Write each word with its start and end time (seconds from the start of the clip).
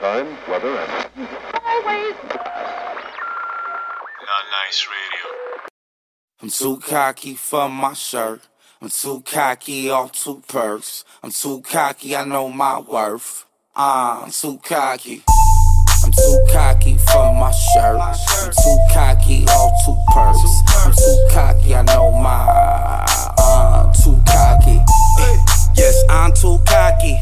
time, 0.00 0.26
weather, 0.48 0.74
and 0.76 1.28
Always. 1.62 2.14
Not 4.28 4.44
nice 4.50 4.88
radio. 4.88 5.26
I'm 6.40 6.48
too 6.48 6.78
cocky 6.78 7.34
for 7.34 7.68
my 7.68 7.92
shirt. 7.92 8.40
I'm 8.80 8.88
too 8.88 9.22
cocky 9.26 9.90
off 9.90 10.12
two 10.12 10.42
perks. 10.48 11.04
I'm 11.22 11.30
too 11.30 11.60
cocky, 11.60 12.16
I 12.16 12.24
know 12.24 12.48
my 12.48 12.80
worth. 12.80 13.44
Uh, 13.76 14.22
I'm 14.24 14.30
too 14.30 14.58
cocky. 14.64 15.22
I'm 16.02 16.12
too 16.12 16.46
cocky 16.50 16.96
for 16.96 17.34
my 17.34 17.52
shirt. 17.52 18.00
I'm 18.00 18.52
too 18.52 18.78
cocky 18.94 19.44
off 19.44 19.84
two 19.84 19.98
perks. 20.14 20.40
I'm 20.86 20.92
too 20.92 21.26
cocky, 21.30 21.74
I 21.74 21.82
know 21.82 22.10
my. 22.12 23.04
Uh, 23.36 23.92
too 23.92 24.18
cocky. 24.26 24.80
Yes, 25.76 26.02
I'm 26.10 26.32
too 26.32 26.58
cocky. 26.66 27.18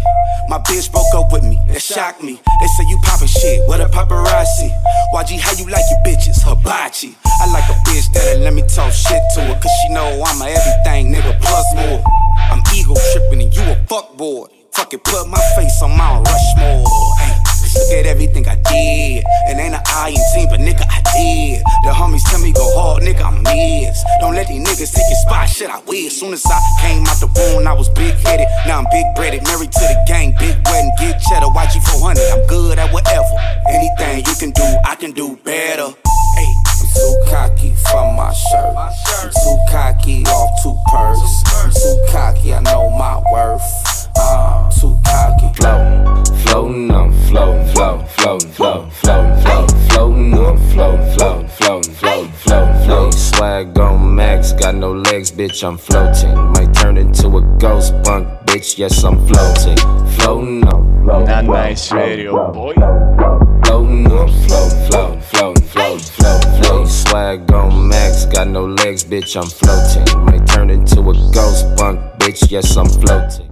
My 0.49 0.59
bitch 0.59 0.91
broke 0.91 1.13
up 1.15 1.33
with 1.33 1.45
me, 1.45 1.61
that 1.69 1.83
shocked 1.83 2.23
me. 2.23 2.41
They 2.61 2.67
say 2.67 2.85
you 2.89 2.99
poppin' 3.05 3.29
shit, 3.29 3.67
what 3.69 3.81
a 3.81 3.87
paparazzi. 3.87 4.71
YG, 5.15 5.39
how 5.39 5.53
you 5.53 5.69
like 5.69 5.85
your 5.91 6.01
bitches? 6.05 6.41
Hibachi. 6.43 7.17
I 7.41 7.47
like 7.53 7.69
a 7.69 7.77
bitch 7.89 8.13
that'll 8.13 8.43
let 8.43 8.55
me 8.55 8.63
talk 8.63 8.93
shit 8.93 9.23
to 9.35 9.41
her, 9.43 9.55
cause 9.61 9.73
she 9.83 9.93
know 9.93 10.23
I'm 10.25 10.41
a 10.41 10.47
everything 10.47 11.13
nigga 11.13 11.39
plus 11.41 11.67
more. 11.75 12.03
I'm 12.51 12.63
ego 12.75 12.95
trippin' 13.13 13.43
and 13.43 13.55
you 13.55 13.63
a 13.63 13.77
fuckboy. 13.87 14.49
Fucking 14.73 15.01
put 15.01 15.29
my 15.29 15.41
face 15.57 15.83
on 15.83 15.97
Mount 15.97 16.27
Rushmore. 16.27 16.85
Cause 16.85 17.38
look 17.75 17.91
at 17.93 18.07
everything 18.07 18.47
I 18.49 18.57
did. 18.57 19.25
It 19.51 19.57
ain't 19.59 19.75
an 19.75 19.83
I 19.87 20.11
in 20.11 20.23
team, 20.35 20.49
but 20.49 20.61
nigga, 20.61 20.85
I 20.89 21.01
did. 21.13 21.63
The 21.85 21.93
homies 21.93 22.25
tell 22.31 22.41
me 22.41 22.53
go 22.53 22.65
hard, 22.79 23.03
nigga, 23.03 23.23
I'm 23.23 23.43
miss. 23.43 24.05
Don't 24.21 24.35
let 24.35 24.49
these 24.49 24.63
niggas 24.63 24.93
take 24.95 25.09
your 25.09 25.21
spot, 25.27 25.49
shit, 25.49 25.71
I 25.71 25.81
will. 25.81 26.11
Soon 26.11 26.33
as 26.33 26.45
I 26.47 26.61
came 26.81 27.07
out 27.07 27.21
the 27.21 27.29
womb, 27.29 27.67
I 27.67 27.73
was 27.73 27.89
big 27.91 28.15
headed. 28.25 28.47
Now 28.67 28.79
I'm 28.79 28.87
big 28.91 29.07
breaded, 29.15 29.45
married 29.45 29.73
to 29.73 29.81
the 29.81 30.05
gang, 30.07 30.35
big 30.39 30.57
wedding, 30.67 30.93
get 30.99 31.21
cheddar, 31.29 31.47
YG 31.47 31.83
400. 31.99 32.21
I'm 32.33 32.47
good 32.47 32.79
at 32.79 32.93
whatever. 32.93 33.35
Anything 33.69 34.25
you 34.27 34.35
can 34.39 34.51
do, 34.51 34.67
I 34.85 34.95
can 34.95 35.13
do 35.13 35.37
better. 35.45 35.89
Hey, 36.37 36.51
I'm 36.81 36.87
too 36.95 37.15
cocky 37.29 37.75
for 37.91 38.05
my 38.15 38.33
shirt. 38.33 38.77
I'm 38.77 39.31
too 39.31 39.59
cocky 39.71 40.25
off 40.27 40.63
two 40.63 40.77
perks. 40.87 41.43
I'm 41.57 41.71
too 41.71 41.99
cocky, 42.13 42.55
I 42.55 42.61
know 42.61 42.91
my 42.91 43.21
worth. 43.33 43.88
Uh, 44.31 44.71
too 44.71 44.95
cocky. 45.07 45.49
flow, 45.55 46.25
floating 46.45 46.91
on, 46.91 47.13
floating, 47.29 47.67
flow, 47.73 48.05
floating, 48.05 48.51
flow, 48.51 48.91
floating, 48.91 49.41
flow, 49.41 49.67
floating 49.89 50.35
on, 50.35 50.59
floating, 50.69 51.17
flow, 51.17 51.49
floating, 51.49 51.93
flow, 51.95 52.25
flow, 52.25 52.85
flow. 52.85 53.11
Swag 53.11 53.79
on 53.79 54.15
max, 54.15 54.53
got 54.53 54.75
no 54.75 54.93
legs, 54.93 55.33
bitch, 55.33 55.67
I'm 55.67 55.79
floating. 55.79 56.35
Might 56.53 56.75
turn 56.75 56.99
into 56.99 57.39
a 57.39 57.59
ghost 57.59 57.95
punk, 58.05 58.29
bitch, 58.45 58.77
yes, 58.77 59.03
I'm 59.03 59.17
floating. 59.27 59.79
Floating 60.19 60.69
on, 60.69 61.05
floating, 61.05 61.27
Not 61.27 61.45
nice 61.47 61.91
radio, 61.91 62.53
boy. 62.53 62.75
Floating 62.75 64.13
on, 64.13 64.29
floating, 64.29 64.91
floating, 64.91 65.21
floating, 65.23 65.63
floating, 65.63 66.03
floating, 66.03 66.63
floating. 66.63 66.87
Swag 66.87 67.51
on 67.53 67.89
max, 67.89 68.27
got 68.27 68.47
no 68.47 68.67
legs, 68.67 69.05
bitch, 69.05 69.41
I'm 69.41 69.49
floating. 69.49 70.25
Might 70.27 70.47
turn 70.47 70.69
into 70.69 71.01
a 71.01 71.15
ghost 71.33 71.65
punk, 71.79 71.99
bitch, 72.19 72.51
yes, 72.51 72.77
I'm 72.77 72.89
floating. 72.89 73.48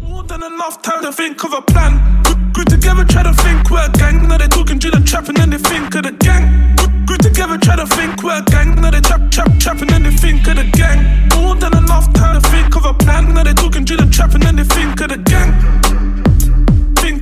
More 0.00 0.22
than 0.24 0.42
enough 0.42 0.82
time 0.82 1.02
to 1.02 1.12
think 1.12 1.42
of 1.44 1.52
a 1.52 1.62
plan. 1.62 2.22
Group 2.52 2.68
together, 2.68 3.04
try 3.04 3.22
to 3.22 3.32
think 3.34 3.70
we're 3.70 3.84
a 3.84 3.90
gang. 3.92 4.26
Now 4.28 4.38
they 4.38 4.48
talking 4.48 4.78
drill 4.78 4.96
and 4.96 5.06
trap, 5.06 5.28
and 5.28 5.36
then 5.36 5.50
they 5.50 5.58
think 5.58 5.94
of 5.94 6.02
the 6.02 6.12
gang. 6.12 6.74
Group 7.06 7.20
together, 7.20 7.58
try 7.58 7.76
to 7.76 7.86
think 7.86 8.22
we're 8.22 8.38
a 8.38 8.42
gang. 8.42 8.74
Now 8.80 8.90
they 8.90 9.00
trap, 9.00 9.30
trap, 9.30 9.50
trap, 9.58 9.80
and 9.80 9.90
then 9.90 10.02
they 10.02 10.10
think 10.10 10.46
of 10.48 10.56
the 10.56 10.64
gang. 10.72 11.28
More 11.36 11.54
than 11.54 11.76
enough 11.76 12.12
time 12.12 12.40
to 12.40 12.48
think 12.48 12.74
of 12.76 12.84
a 12.84 12.94
plan. 12.94 13.34
Now 13.34 13.44
they 13.44 13.54
talking 13.54 13.84
drill 13.84 14.00
and 14.00 14.12
trap, 14.12 14.34
and 14.34 14.42
then 14.42 14.56
they 14.56 14.64
think 14.64 15.00
of 15.00 15.08
the 15.10 15.18
gang. 15.18 15.85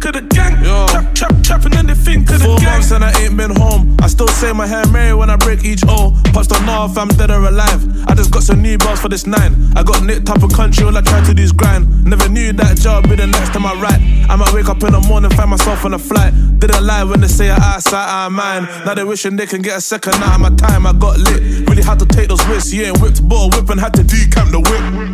Of 0.05 0.13
the 0.13 0.21
gang. 0.21 0.61
Trap, 0.89 1.15
trap, 1.15 1.43
trap, 1.43 1.65
and 1.65 1.73
then 1.73 1.87
they 1.87 1.95
think 1.95 2.29
of 2.29 2.39
the 2.39 2.45
Four 2.45 2.59
gang. 2.59 2.77
months 2.77 2.91
and 2.91 3.03
I 3.03 3.11
ain't 3.23 3.39
been 3.39 3.57
home. 3.57 3.97
I 4.03 4.07
still 4.07 4.29
say 4.29 4.53
my 4.53 4.67
hair 4.67 4.87
Mary 4.89 5.15
when 5.15 5.31
I 5.31 5.37
break 5.37 5.65
each 5.65 5.81
O. 5.89 6.13
Pops 6.35 6.47
don't 6.47 6.67
know 6.67 6.85
if 6.85 6.99
I'm 6.99 7.09
dead 7.09 7.31
or 7.31 7.41
alive. 7.47 7.81
I 8.07 8.15
just 8.15 8.31
got 8.31 8.43
some 8.43 8.61
new 8.61 8.77
bars 8.77 9.01
for 9.01 9.09
this 9.09 9.27
nine. 9.27 9.55
I 9.75 9.83
got 9.83 10.05
nicked 10.05 10.29
up 10.29 10.43
a 10.43 10.49
country, 10.49 10.85
all 10.85 10.95
I 10.95 11.01
try 11.01 11.25
to 11.25 11.33
do 11.33 11.43
is 11.43 11.53
grind. 11.53 12.05
Never 12.05 12.29
knew 12.29 12.53
that 12.53 12.77
job 12.77 13.09
be 13.09 13.17
the 13.17 13.27
next 13.27 13.55
to 13.55 13.61
my 13.61 13.73
right. 13.81 13.99
I 14.29 14.37
might 14.37 14.53
wake 14.53 14.69
up 14.69 14.83
in 14.83 14.93
the 14.93 15.01
morning, 15.01 15.31
find 15.31 15.49
myself 15.49 15.87
on 15.87 15.95
a 15.95 15.99
flight. 15.99 16.35
Didn't 16.59 16.85
lie 16.85 17.05
when 17.05 17.23
they 17.23 17.29
say 17.29 17.49
I 17.49 17.57
eyesight, 17.57 17.95
I 17.95 18.29
mine. 18.29 18.65
Now 18.85 18.93
they 18.93 19.05
wishing 19.05 19.37
they 19.37 19.47
can 19.47 19.63
get 19.63 19.79
a 19.79 19.81
second 19.81 20.17
out 20.17 20.35
of 20.35 20.41
my 20.41 20.51
time. 20.51 20.87
I 20.87 20.93
got 20.93 21.19
lit. 21.19 21.67
Really 21.67 21.83
had 21.83 21.99
to 22.01 22.07
take 22.07 22.29
those 22.29 22.45
risks. 22.47 22.75
You 22.75 22.85
ain't 22.85 23.01
whipped 23.01 23.27
ball 23.27 23.49
whip 23.51 23.71
and 23.71 23.81
had 23.81 23.95
to 23.95 24.03
decamp 24.05 24.51
the 24.51 24.61
whip. 24.61 25.14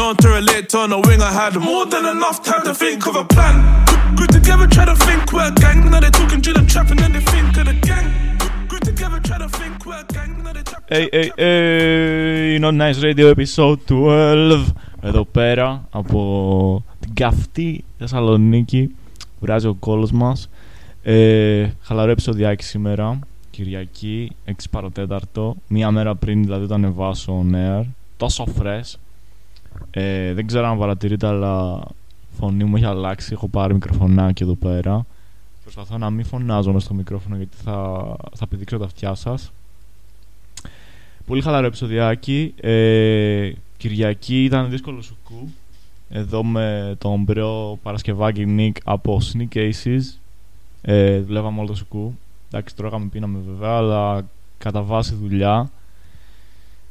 No 0.00 0.06
one 0.06 0.16
to 0.24 0.30
relate 0.30 0.70
to 0.70 0.78
on 0.78 0.90
the 0.94 0.98
wing. 1.06 1.20
I 1.20 1.30
had 1.30 1.54
more 1.60 1.84
than 1.84 2.06
enough 2.06 2.42
time 2.42 2.62
to 2.64 2.74
think 2.74 3.06
of 3.06 3.16
a 3.16 3.24
plan. 3.34 3.56
Group, 3.84 4.16
group 4.16 4.30
together, 4.30 4.66
try 4.66 4.86
to 4.86 4.96
think 5.06 5.30
we're 5.30 5.48
a 5.48 5.54
gang. 5.62 5.90
Now 5.90 6.00
they 6.00 6.08
talking 6.08 6.40
drill 6.40 6.56
and 6.56 6.66
trap, 6.72 6.88
and 6.92 6.98
then 7.00 7.12
they 7.12 7.24
think 7.32 7.54
of 7.60 7.66
the 7.70 7.76
gang. 7.88 8.06
Group, 8.38 8.54
group 8.70 8.82
together, 8.90 9.20
try 9.28 9.36
to 9.44 9.48
think 9.58 9.84
we're 9.84 10.00
a 10.00 10.04
gang. 10.16 10.42
Now 10.42 10.54
they 10.54 10.62
trap. 10.62 10.82
Hey, 10.88 11.06
hey, 11.12 11.30
hey, 11.36 12.58
Not 12.64 12.74
Nice 12.82 12.98
Radio 13.02 13.26
episode 13.34 13.78
12 13.86 14.72
Εδώ 15.00 15.24
πέρα 15.24 15.86
από 15.90 16.84
την 17.00 17.14
καυτή 17.14 17.84
Θεσσαλονίκη 17.98 18.94
Βράζει 19.40 19.66
ο 19.66 19.74
κόλος 19.74 20.12
μας 20.12 20.48
ε, 21.02 21.68
Χαλαρό 21.82 22.10
επεισοδιάκι 22.10 22.64
σήμερα 22.64 23.18
Κυριακή 23.50 24.32
6 24.46 24.52
παρατέταρτο 24.70 25.56
Μία 25.68 25.90
μέρα 25.90 26.14
πριν 26.14 26.42
δηλαδή 26.42 26.66
το 26.66 26.74
ανεβάσω 26.74 27.44
on 27.44 27.54
air 27.54 27.84
Τόσο 28.16 28.46
fresh 28.58 28.94
ε, 29.90 30.32
Δεν 30.34 30.46
ξέρω 30.46 30.66
αν 30.66 30.78
παρατηρείτε 30.78 31.26
αλλά 31.26 31.80
Φωνή 32.38 32.64
μου 32.64 32.76
έχει 32.76 32.84
αλλάξει 32.84 33.32
Έχω 33.32 33.48
πάρει 33.48 33.74
μικροφωνάκι 33.74 34.42
εδώ 34.42 34.54
πέρα 34.54 35.06
Προσπαθώ 35.62 35.98
να 35.98 36.10
μην 36.10 36.24
φωνάζω 36.24 36.72
μες 36.72 36.82
στο 36.82 36.94
μικρόφωνο 36.94 37.36
Γιατί 37.36 37.56
θα, 37.64 38.16
θα 38.34 38.46
πηδήξω 38.46 38.78
τα 38.78 38.84
αυτιά 38.84 39.14
σας 39.14 39.52
Πολύ 41.30 41.42
χαλαρό 41.42 41.66
επεισοδιάκι. 41.66 42.54
Ε, 42.60 43.52
Κυριακή 43.76 44.44
ήταν 44.44 44.70
δύσκολο 44.70 45.00
σουκού. 45.02 45.48
Εδώ 46.08 46.44
με 46.44 46.96
τον 46.98 47.22
μπρό 47.22 47.78
Παρασκευάκη 47.82 48.46
Νίκ 48.46 48.76
από 48.84 49.20
Sneak 49.32 49.56
Aces. 49.56 50.18
Ε, 50.82 51.20
δουλεύαμε 51.20 51.58
όλο 51.58 51.68
το 51.68 51.74
σουκού. 51.74 52.14
Εντάξει, 52.48 52.76
τρώγαμε, 52.76 53.06
πίναμε 53.06 53.38
βέβαια, 53.46 53.76
αλλά 53.76 54.26
κατά 54.58 54.82
βάση 54.82 55.14
δουλειά. 55.14 55.70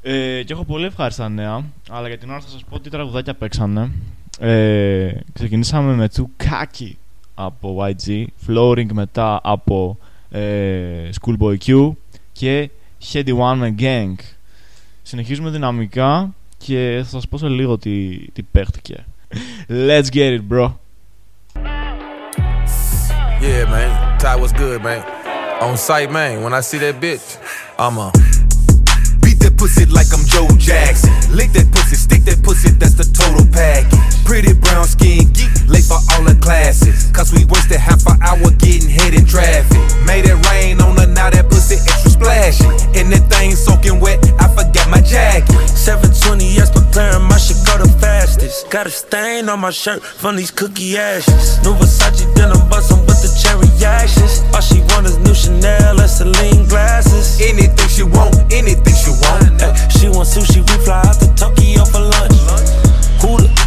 Ε, 0.02 0.44
και 0.44 0.54
έχω 0.54 0.64
πολύ 0.64 0.86
ευχάριστα 0.86 1.30
νέα, 1.30 1.64
αλλά 1.90 2.08
για 2.08 2.18
την 2.18 2.30
ώρα 2.30 2.40
θα 2.40 2.50
σας 2.50 2.64
πω 2.70 2.80
τι 2.80 2.90
τραγουδάκια 2.90 3.34
παίξανε. 3.34 3.92
Ε, 4.40 5.12
ξεκινήσαμε 5.34 5.94
με 5.94 6.10
Tsukaki 6.16 6.92
από 7.36 7.86
YG, 7.86 8.26
Flooring 8.48 8.92
μετά 8.92 9.40
από 9.44 9.98
ε, 10.30 11.10
Schoolboy 11.22 11.58
Q 11.66 11.92
και 12.32 12.70
Heady 13.12 13.38
One 13.38 13.56
με 13.56 13.76
Gang. 13.80 14.16
Συνεχίζουμε 15.02 15.50
δυναμικά 15.50 16.34
και 16.58 17.00
θα 17.04 17.10
σας 17.10 17.28
πω 17.28 17.38
σε 17.38 17.48
λίγο 17.48 17.78
τι, 17.78 18.18
τι 18.31 18.42
παίχτηκε. 18.42 19.06
Let's 19.70 20.10
get 20.14 20.40
it, 20.40 20.42
bro. 20.50 20.68
Yeah, 23.42 23.66
man. 23.74 23.90
Ty 24.20 24.36
was 24.42 24.52
good, 24.52 24.81
man. 24.81 25.02
On 25.62 25.78
site, 25.78 26.12
man. 26.12 26.42
When 26.44 26.54
I 26.54 26.62
see 26.62 26.80
that 26.80 26.96
bitch, 27.00 27.28
I'ma 27.78 28.12
Beat 28.12 28.16
that 28.26 28.39
pussy 29.59 29.86
like 29.88 30.08
I'm 30.14 30.25
Joe 30.25 30.47
Jackson. 30.58 31.12
Lick 31.36 31.52
that 31.52 31.70
pussy, 31.74 31.97
stick 31.97 32.24
that 32.24 32.42
pussy, 32.42 32.70
that's 32.70 32.94
the 32.94 33.03
total 33.03 33.46
package. 33.52 34.19
Pretty 34.30 34.54
brown 34.54 34.86
skin, 34.86 35.26
geek, 35.34 35.50
late 35.66 35.90
for 35.90 35.98
all 36.14 36.22
the 36.22 36.38
classes. 36.38 37.10
Cause 37.18 37.34
we 37.34 37.46
wasted 37.50 37.82
half 37.82 38.06
an 38.06 38.22
hour 38.22 38.54
getting 38.62 38.88
hit 38.88 39.18
in 39.18 39.26
traffic. 39.26 39.82
Made 40.06 40.30
it 40.30 40.38
rain 40.54 40.80
on 40.86 40.94
her, 41.02 41.10
now 41.10 41.34
that 41.34 41.50
pussy 41.50 41.82
extra 41.82 42.14
splashy. 42.14 42.70
And 42.94 43.10
thing 43.34 43.58
soaking 43.58 44.00
wet, 44.00 44.22
I 44.38 44.46
forgot 44.54 44.86
my 44.86 45.02
jacket. 45.02 45.50
720 45.74 46.46
yes, 46.46 46.70
but 46.70 46.94
my 47.26 47.42
shit 47.42 47.58
go 47.66 47.82
the 47.82 47.90
fastest. 47.98 48.70
Got 48.70 48.86
a 48.86 48.92
stain 48.92 49.50
on 49.50 49.62
my 49.62 49.72
shirt 49.72 50.04
from 50.04 50.36
these 50.36 50.52
cookie 50.52 50.96
ashes. 50.96 51.58
New 51.66 51.74
Versace 51.74 52.30
denim 52.38 52.70
bustin' 52.70 53.02
with 53.10 53.25
the 53.25 53.34
cherry 53.34 53.66
ashes. 53.82 54.46
All 54.54 54.62
she 54.62 54.86
want 54.94 55.10
is 55.10 55.18
new 55.25 55.34
Chanel 55.34 56.00
and 56.00 56.10
Celine 56.10 56.70
glasses. 56.70 57.42
Anything 57.42 57.90
she 57.90 58.04
want, 58.04 58.38
anything 58.54 58.94
she 58.94 59.10
want. 59.25 59.58
Ay, 59.58 59.74
she 59.98 60.06
want 60.06 60.30
sushi, 60.30 60.62
we 60.62 60.75
fly 60.86 61.02
out 61.02 61.18
to 61.18 61.25
Tokyo 61.34 61.82
for 61.90 62.06
lunch. 62.06 62.38
Who 63.25 63.42
the 63.42 63.59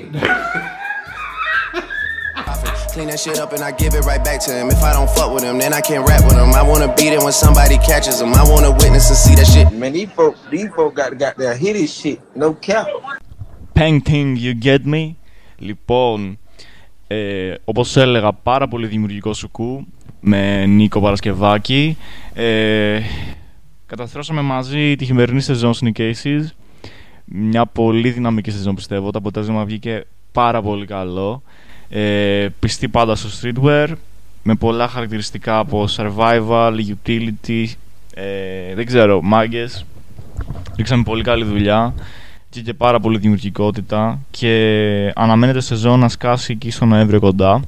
proper 0.00 0.12
penting. 0.12 0.82
Clean 2.92 3.08
that 3.08 3.20
shit 3.20 3.38
up 3.38 3.52
and 3.52 3.62
I 3.62 3.70
give 3.72 3.94
it 3.94 4.04
right 4.04 4.22
back 4.22 4.40
to 4.46 4.52
him. 4.52 4.68
If 4.68 4.82
I 4.82 4.92
don't 4.92 5.10
fuck 5.16 5.30
with 5.34 5.44
him, 5.44 5.58
then 5.58 5.72
I 5.72 5.80
can't 5.80 6.06
rap 6.06 6.24
with 6.24 6.36
him. 6.42 6.52
I 6.52 6.62
wanna 6.62 6.94
beat 6.98 7.12
it 7.16 7.22
when 7.22 7.32
somebody 7.32 7.78
catches 7.78 8.20
him. 8.20 8.34
I 8.34 8.44
wanna 8.52 8.70
witness 8.70 9.08
and 9.12 9.18
see 9.24 9.34
that 9.34 9.46
shit. 9.46 9.66
Man, 9.72 9.92
these 9.92 10.10
folk, 10.18 10.34
these 10.50 10.70
folk 10.76 10.94
got, 10.94 11.10
got 11.18 11.32
their 11.36 11.56
hit 11.56 11.74
his 11.76 11.90
shit. 12.00 12.18
No 12.34 12.48
cap. 12.52 12.86
Painting, 13.74 14.36
you 14.36 14.52
get 14.54 14.84
me. 14.86 15.16
Λοιπόν, 15.58 16.38
ε, 17.06 17.54
όπως 17.64 17.96
έλεγα, 17.96 18.32
πάρα 18.32 18.68
πολύ 18.68 18.86
δημιουργικό 18.86 19.32
σουκού 19.32 19.86
με 20.20 20.66
Νίκο 20.66 21.00
Παρασκευάκη. 21.00 21.96
Ε, 22.34 23.00
καταστρώσαμε 23.86 24.40
μαζί 24.40 24.96
τη 24.96 25.04
χειμερινή 25.04 25.40
σεζόν 25.40 25.72
Sneak 25.80 26.12
Μια 27.34 27.66
πολύ 27.66 28.10
δυναμική 28.10 28.50
σεζόν 28.50 28.74
πιστεύω. 28.74 29.10
Το 29.10 29.18
αποτέλεσμα 29.18 29.64
βγήκε 29.64 30.04
πάρα 30.32 30.62
πολύ 30.62 30.86
καλό. 30.86 31.42
Ε, 31.88 32.48
πιστή 32.58 32.88
πάντα 32.88 33.14
στο 33.14 33.28
streetwear 33.40 33.88
με 34.42 34.54
πολλά 34.54 34.88
χαρακτηριστικά 34.88 35.58
από 35.58 35.84
survival, 35.96 36.72
utility, 36.72 37.64
ε, 38.14 38.74
δεν 38.74 38.86
ξέρω, 38.86 39.22
μάγκες. 39.22 39.86
Ρίξαμε 40.76 41.02
πολύ 41.02 41.22
καλή 41.22 41.44
δουλειά 41.44 41.94
και, 42.50 42.60
και 42.60 42.74
πάρα 42.74 43.00
πολύ 43.00 43.18
δημιουργικότητα 43.18 44.18
και 44.30 45.12
αναμένεται 45.14 45.60
σεζόν 45.60 45.98
να 45.98 46.08
σκάσει 46.08 46.52
εκεί 46.52 46.70
στο 46.70 46.84
Νοέμβριο 46.84 47.20
κοντά. 47.20 47.62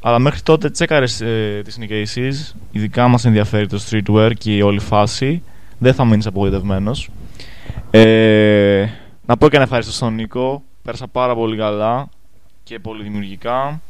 Αλλά 0.00 0.18
μέχρι 0.18 0.40
τότε 0.40 0.70
τσέκαρες 0.70 1.20
ε, 1.20 1.62
τις 1.64 1.78
Aces, 1.90 2.54
ειδικά 2.72 3.08
μας 3.08 3.24
ενδιαφέρει 3.24 3.66
το 3.66 3.80
streetwear 3.90 4.30
και 4.38 4.56
η 4.56 4.60
όλη 4.60 4.78
φάση. 4.78 5.42
Δεν 5.78 5.94
θα 5.94 6.04
μείνεις 6.04 6.26
απογοητευμένος. 6.26 7.10
Ε, 7.90 8.88
να 9.26 9.36
πω 9.36 9.48
και 9.48 9.54
ένα 9.54 9.64
ευχαριστώ 9.64 9.92
στον 9.92 10.14
Νίκο. 10.14 10.62
Πέρασα 10.82 11.06
πάρα 11.06 11.34
πολύ 11.34 11.56
καλά 11.56 12.08
και 12.62 12.78
πολύ 12.78 13.02
δημιουργικά. 13.02 13.80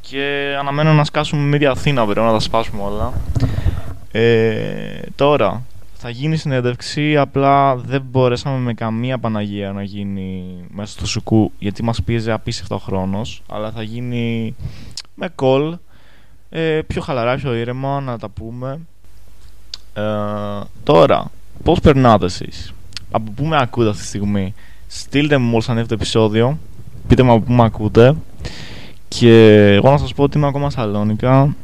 Και 0.00 0.54
αναμένω 0.58 0.92
να 0.92 1.04
σκάσουμε 1.04 1.42
με 1.42 1.58
τη 1.58 1.66
Αθήνα 1.66 2.00
αύριο, 2.00 2.22
να 2.22 2.32
τα 2.32 2.40
σπάσουμε 2.40 2.82
όλα. 2.82 3.12
Ε, 4.12 5.00
τώρα, 5.14 5.62
θα 5.94 6.10
γίνει 6.10 6.36
συνέντευξη, 6.36 7.16
απλά 7.16 7.76
δεν 7.76 8.02
μπορέσαμε 8.10 8.58
με 8.58 8.74
καμία 8.74 9.18
Παναγία 9.18 9.72
να 9.72 9.82
γίνει 9.82 10.44
μέσα 10.68 10.92
στο 10.92 11.06
σουκού, 11.06 11.52
γιατί 11.58 11.82
μας 11.82 12.02
πίεζε 12.02 12.32
απίστευτο 12.32 12.78
χρόνος, 12.78 13.42
αλλά 13.48 13.70
θα 13.70 13.82
γίνει 13.82 14.54
με 15.14 15.28
call, 15.42 15.72
ε, 16.50 16.80
πιο 16.86 17.02
χαλαρά, 17.02 17.36
πιο 17.36 17.54
ήρεμα, 17.54 18.00
να 18.00 18.18
τα 18.18 18.28
πούμε. 18.28 18.80
Ε, 19.94 20.02
τώρα, 20.82 21.30
πώς 21.62 21.80
περνάτε 21.80 22.24
εσείς, 22.24 22.72
από 23.16 23.30
πού 23.34 23.44
με 23.44 23.56
ακούτε 23.60 23.88
αυτή 23.88 24.02
τη 24.02 24.08
στιγμή, 24.08 24.54
στείλτε 24.86 25.38
μου 25.38 25.48
μόλις 25.48 25.68
ανέβει 25.68 25.88
το 25.88 25.94
επεισόδιο, 25.94 26.58
πείτε 27.08 27.22
μου 27.22 27.32
από 27.32 27.40
πού 27.40 27.52
με 27.52 27.64
ακούτε 27.64 28.14
και 29.08 29.54
εγώ 29.74 29.90
να 29.90 29.98
σας 29.98 30.14
πω 30.14 30.22
ότι 30.22 30.38
είμαι 30.38 30.46
ακόμα 30.46 30.70
Σαλόνικα 30.70 31.54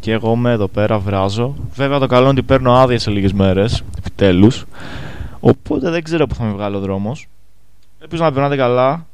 και 0.00 0.12
εγώ 0.12 0.32
είμαι 0.32 0.50
εδώ 0.50 0.68
πέρα, 0.68 0.98
βράζω. 0.98 1.54
Βέβαια 1.74 1.98
το 1.98 2.06
καλό 2.06 2.22
είναι 2.22 2.30
ότι 2.30 2.42
παίρνω 2.42 2.72
άδεια 2.72 2.98
σε 2.98 3.10
λίγες 3.10 3.32
μέρες, 3.32 3.82
επιτέλους. 3.98 4.64
Οπότε 5.40 5.90
δεν 5.90 6.02
ξέρω 6.02 6.26
που 6.26 6.34
θα 6.34 6.44
με 6.44 6.52
βγάλει 6.52 6.76
ο 6.76 6.80
δρόμος. 6.80 7.28
Ελπίζω 8.02 8.22
να 8.22 8.32
περνάτε 8.32 8.56
καλά 8.56 9.06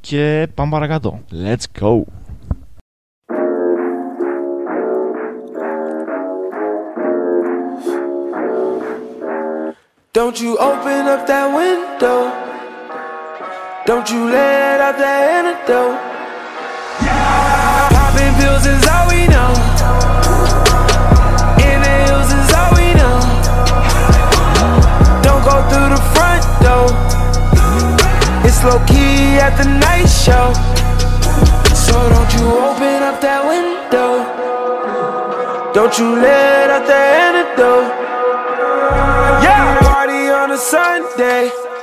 και 0.00 0.48
πάμε 0.54 0.70
παρακάτω. 0.70 1.20
Let's 1.32 1.82
go! 1.82 2.02
Don't 10.14 10.40
you 10.40 10.56
open 10.58 11.08
up 11.10 11.26
that 11.26 11.50
window. 11.50 12.30
Don't 13.84 14.08
you 14.08 14.30
let 14.30 14.78
out 14.78 14.94
that 14.94 15.42
antidote. 15.42 15.98
Yeah. 17.02 17.90
Popping 17.90 18.30
pills 18.38 18.62
is 18.62 18.86
all 18.94 19.10
we 19.10 19.26
know. 19.26 19.50
Inhales 21.58 22.30
is 22.30 22.46
all 22.54 22.70
we 22.78 22.94
know. 22.94 23.18
Don't 25.26 25.42
go 25.42 25.58
through 25.66 25.90
the 25.90 26.02
front 26.14 26.46
door. 26.62 26.86
It's 28.46 28.62
low 28.62 28.78
key 28.86 29.42
at 29.42 29.58
the 29.58 29.66
night 29.66 30.06
show. 30.06 30.54
So 31.74 31.98
don't 32.14 32.30
you 32.38 32.46
open 32.54 33.02
up 33.02 33.18
that 33.18 33.42
window. 33.50 34.22
Don't 35.74 35.98
you 35.98 36.22
let 36.22 36.70
out 36.70 36.86
the 36.86 36.94
antidote. 36.94 37.90
Yeah, 39.42 39.83
a 40.54 40.56
Sunday. 40.56 41.73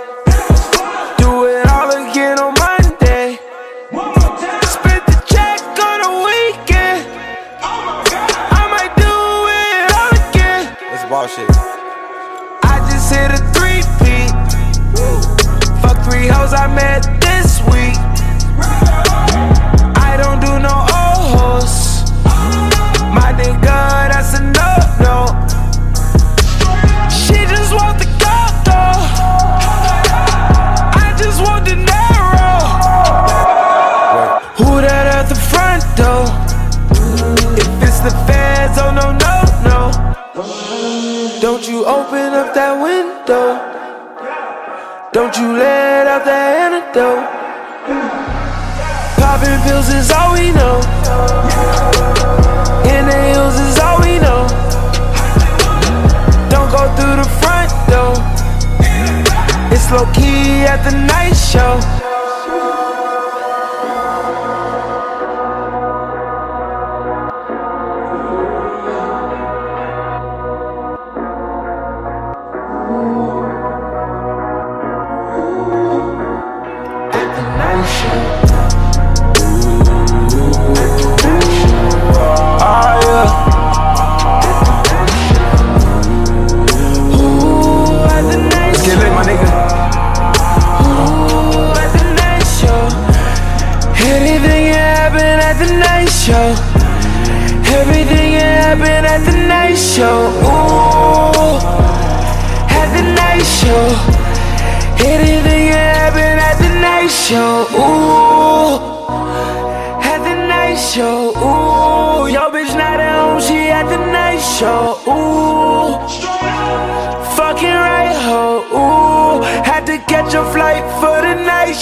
Low 59.92 60.06
key 60.14 60.64
at 60.64 60.84
the 60.90 60.98
night 61.06 61.34
show. 61.34 62.01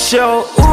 Show. 0.10 0.44
Ooh, 0.60 0.69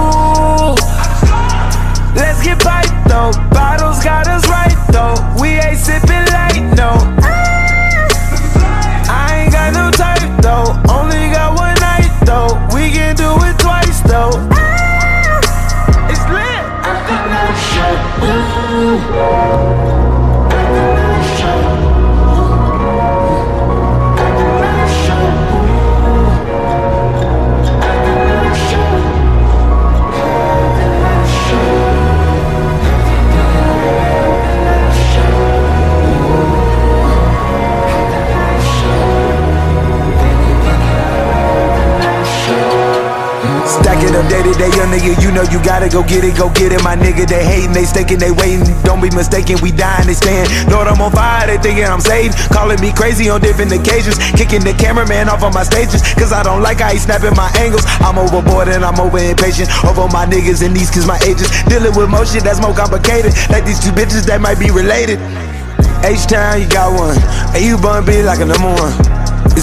gotta 45.66 45.90
go 45.90 46.06
get 46.06 46.23
it, 46.23 46.38
go 46.38 46.46
get 46.54 46.70
it. 46.70 46.78
My 46.87 46.94
nigga, 46.94 47.26
they 47.26 47.42
hating, 47.42 47.75
they 47.75 47.82
staking, 47.82 48.23
they 48.23 48.30
waiting. 48.30 48.62
Don't 48.87 49.02
be 49.02 49.11
mistaken, 49.11 49.58
we 49.58 49.75
dying, 49.75 50.06
they 50.06 50.14
staying. 50.14 50.46
Lord, 50.70 50.87
I'm 50.87 51.02
on 51.02 51.11
fire, 51.11 51.50
they 51.50 51.58
thinking 51.58 51.85
I'm 51.85 52.00
saved. 52.00 52.38
Calling 52.54 52.78
me 52.80 52.94
crazy 52.94 53.28
on 53.28 53.42
different 53.42 53.75
occasions. 53.75 54.14
Kicking 54.38 54.62
the 54.62 54.70
cameraman 54.78 55.28
off 55.28 55.42
on 55.42 55.52
my 55.52 55.66
stages. 55.66 56.06
Cause 56.14 56.30
I 56.32 56.46
don't 56.46 56.62
like 56.62 56.78
how 56.78 56.94
he 56.94 56.99
snapping 57.02 57.35
my 57.35 57.50
angles. 57.58 57.82
I'm 57.99 58.16
overboard 58.16 58.68
and 58.68 58.87
I'm 58.87 59.00
over 59.02 59.18
impatient. 59.18 59.66
Over 59.82 60.06
my 60.14 60.25
niggas 60.25 60.62
and 60.62 60.70
these 60.70 60.88
cause 60.88 61.06
my 61.06 61.18
ages. 61.26 61.50
Dealing 61.66 61.99
with 61.99 62.08
more 62.08 62.25
shit 62.25 62.46
that's 62.46 62.62
more 62.62 62.73
complicated. 62.73 63.35
Like 63.50 63.66
these 63.66 63.82
two 63.82 63.90
bitches 63.90 64.23
that 64.30 64.40
might 64.40 64.62
be 64.62 64.70
related. 64.70 65.18
H-Town, 66.06 66.62
you 66.62 66.68
got 66.70 66.94
one. 66.94 67.18
And 67.58 67.64
you 67.64 67.75
bun 67.76 68.06
be 68.06 68.23
like 68.23 68.38
a 68.38 68.46
number 68.46 68.70
one. 68.70 69.15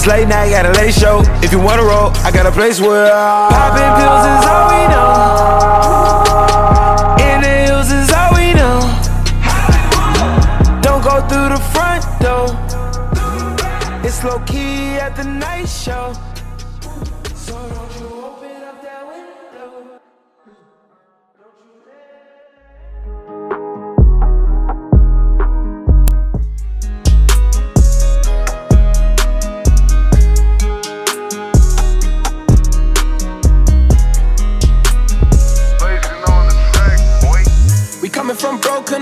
It's 0.03 0.11
late 0.11 0.27
night, 0.27 0.49
got 0.49 0.65
a 0.65 0.71
late 0.73 0.93
show. 0.93 1.21
If 1.41 1.53
you 1.53 1.59
wanna 1.59 1.83
roll, 1.83 2.11
I 2.27 2.31
got 2.31 2.45
a 2.45 2.51
place 2.51 2.81
where 2.81 3.07
Popping 3.07 3.93
pills 4.03 4.25
is 4.35 4.45
all 4.51 4.67
we 4.67 4.83
know. 4.91 5.15
In 7.23 7.39
the 7.39 7.47
hills 7.63 7.89
is 7.89 8.11
all 8.11 8.35
we 8.35 8.51
know. 8.51 8.83
Don't 10.81 11.01
go 11.01 11.25
through 11.29 11.55
the 11.55 11.61
front 11.71 12.03
door. 12.19 12.51
It's 14.03 14.21
low 14.25 14.39
key 14.39 14.72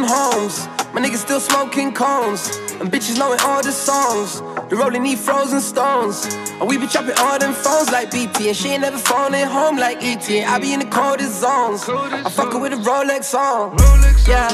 broken 0.01 0.07
homes. 0.07 0.67
My 0.93 1.01
niggas 1.01 1.17
still 1.17 1.39
smoking 1.39 1.93
cones. 1.93 2.55
And 2.79 2.91
bitches 2.91 3.17
knowing 3.17 3.39
all 3.41 3.61
the 3.61 3.71
songs. 3.71 4.41
The 4.69 4.75
rolling 4.75 5.03
need 5.03 5.19
frozen 5.19 5.61
stones. 5.61 6.25
And 6.59 6.67
we 6.67 6.77
be 6.77 6.87
chopping 6.87 7.15
all 7.19 7.37
them 7.39 7.53
phones 7.53 7.91
like 7.91 8.11
BT. 8.11 8.49
And 8.49 8.57
she 8.57 8.69
ain't 8.69 8.81
never 8.81 8.97
phoning 8.97 9.45
home 9.45 9.77
like 9.77 9.97
ET. 10.01 10.29
I 10.29 10.59
be 10.59 10.73
in 10.73 10.79
the 10.79 10.85
coldest 10.85 11.41
zones. 11.41 11.83
I 11.87 12.29
fucking 12.29 12.61
with 12.61 12.73
a 12.73 12.77
Rolex 12.77 13.33
on. 13.33 13.77
Yeah. 14.27 14.49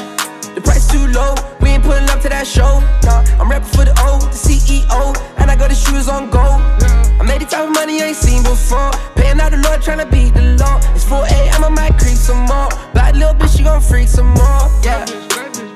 The 0.55 0.61
price 0.61 0.89
too 0.89 1.05
low, 1.07 1.35
we 1.61 1.69
ain't 1.69 1.83
pulling 1.83 2.09
up 2.09 2.19
to 2.21 2.29
that 2.29 2.47
show. 2.47 2.81
Nah, 3.03 3.23
I'm 3.39 3.49
rapping 3.49 3.69
for 3.69 3.85
the 3.85 3.93
O, 3.99 4.17
the 4.19 4.33
CEO, 4.33 5.15
and 5.37 5.51
I 5.51 5.55
got 5.55 5.69
the 5.69 5.75
shoes 5.75 6.07
on 6.09 6.31
gold. 6.31 7.06
I 7.19 7.23
made 7.23 7.41
the 7.41 7.45
type 7.45 7.67
of 7.67 7.73
money 7.73 8.01
I 8.01 8.13
ain't 8.13 8.15
seen 8.15 8.43
before. 8.43 8.91
Paying 9.15 9.39
out 9.39 9.51
the 9.51 9.57
Lord, 9.57 9.81
tryna 9.81 10.09
beat 10.11 10.33
the 10.35 10.55
law. 10.61 10.77
It's 10.93 11.03
4 11.03 11.25
a.m., 11.25 11.63
I 11.63 11.69
might 11.69 11.97
creep 11.97 12.15
some 12.17 12.45
more. 12.45 12.69
Bad 12.93 13.17
little 13.17 13.33
bitch, 13.33 13.57
she 13.57 13.63
gon' 13.63 13.81
freak 13.81 14.07
some 14.07 14.27
more. 14.27 14.61
Yeah, 14.85 15.01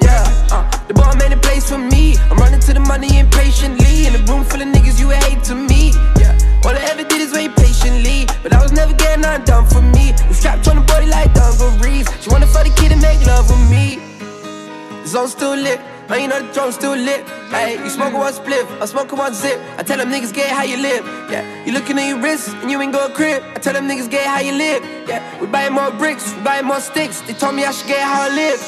yeah. 0.06 0.22
Uh, 0.54 0.64
the 0.88 0.94
boy 0.94 1.12
made 1.18 1.34
a 1.34 1.38
place 1.38 1.68
for 1.68 1.80
me. 1.80 2.16
I'm 2.30 2.38
running 2.38 2.60
to 2.62 2.74
the 2.74 2.80
money 2.80 3.18
impatiently. 3.18 4.06
In 4.06 4.16
a 4.16 4.22
room 4.30 4.44
full 4.44 4.62
of 4.62 4.68
niggas, 4.68 5.00
you 5.00 5.10
hate 5.10 5.44
to 5.46 5.56
me. 5.56 5.94
Yeah, 6.22 6.38
all 6.64 6.78
I 6.78 6.84
ever 6.94 7.04
did 7.04 7.22
is 7.22 7.34
wait 7.34 7.56
patiently. 7.56 8.28
But 8.44 8.54
I 8.54 8.62
was 8.62 8.72
never 8.72 8.94
getting 8.94 9.22
nothing 9.22 9.46
done 9.46 9.66
for 9.66 9.82
me. 9.82 10.14
We 10.30 10.34
strapped 10.36 10.68
on 10.68 10.76
the 10.76 10.86
body 10.86 11.08
like 11.08 11.34
dungarees. 11.34 12.08
She 12.22 12.30
wanna 12.30 12.48
fuck 12.48 12.66
the 12.66 12.74
kid 12.78 12.92
and 12.92 13.02
make 13.02 13.26
love 13.26 13.50
with 13.50 13.66
me. 13.70 13.98
Zone 15.06 15.28
still 15.28 15.56
lit. 15.56 15.91
Man, 16.12 16.24
you 16.24 16.28
know 16.28 16.46
the 16.46 16.52
drum 16.52 16.74
still 16.74 16.92
lit. 16.92 17.24
Hey, 17.56 17.82
you 17.82 17.90
smoking 17.90 18.20
one 18.20 18.34
spliff, 18.34 18.68
I'm 18.82 18.88
smoking 18.88 19.18
one 19.18 19.34
zip. 19.34 19.58
I 19.78 19.84
tell 19.84 19.98
them 19.98 20.12
niggas 20.12 20.34
get 20.34 20.50
how 20.50 20.64
you 20.64 20.76
live. 20.76 21.06
Yeah, 21.32 21.48
you 21.64 21.72
looking 21.72 21.98
at 21.98 22.06
your 22.10 22.20
wrist 22.20 22.50
and 22.50 22.70
you 22.70 22.82
ain't 22.82 22.92
go 22.92 23.08
crib. 23.12 23.42
I 23.56 23.60
tell 23.60 23.72
them 23.72 23.88
niggas 23.88 24.12
get 24.12 24.28
how 24.28 24.42
you 24.42 24.52
live. 24.52 24.84
Yeah, 25.08 25.24
we 25.40 25.48
buying 25.48 25.72
more 25.72 25.90
bricks, 25.90 26.36
we 26.36 26.42
buying 26.42 26.66
more 26.66 26.82
sticks. 26.82 27.22
They 27.22 27.32
told 27.32 27.56
me 27.56 27.64
I 27.64 27.72
should 27.72 27.88
get 27.88 28.02
how 28.02 28.24
I 28.24 28.36
live. 28.36 28.60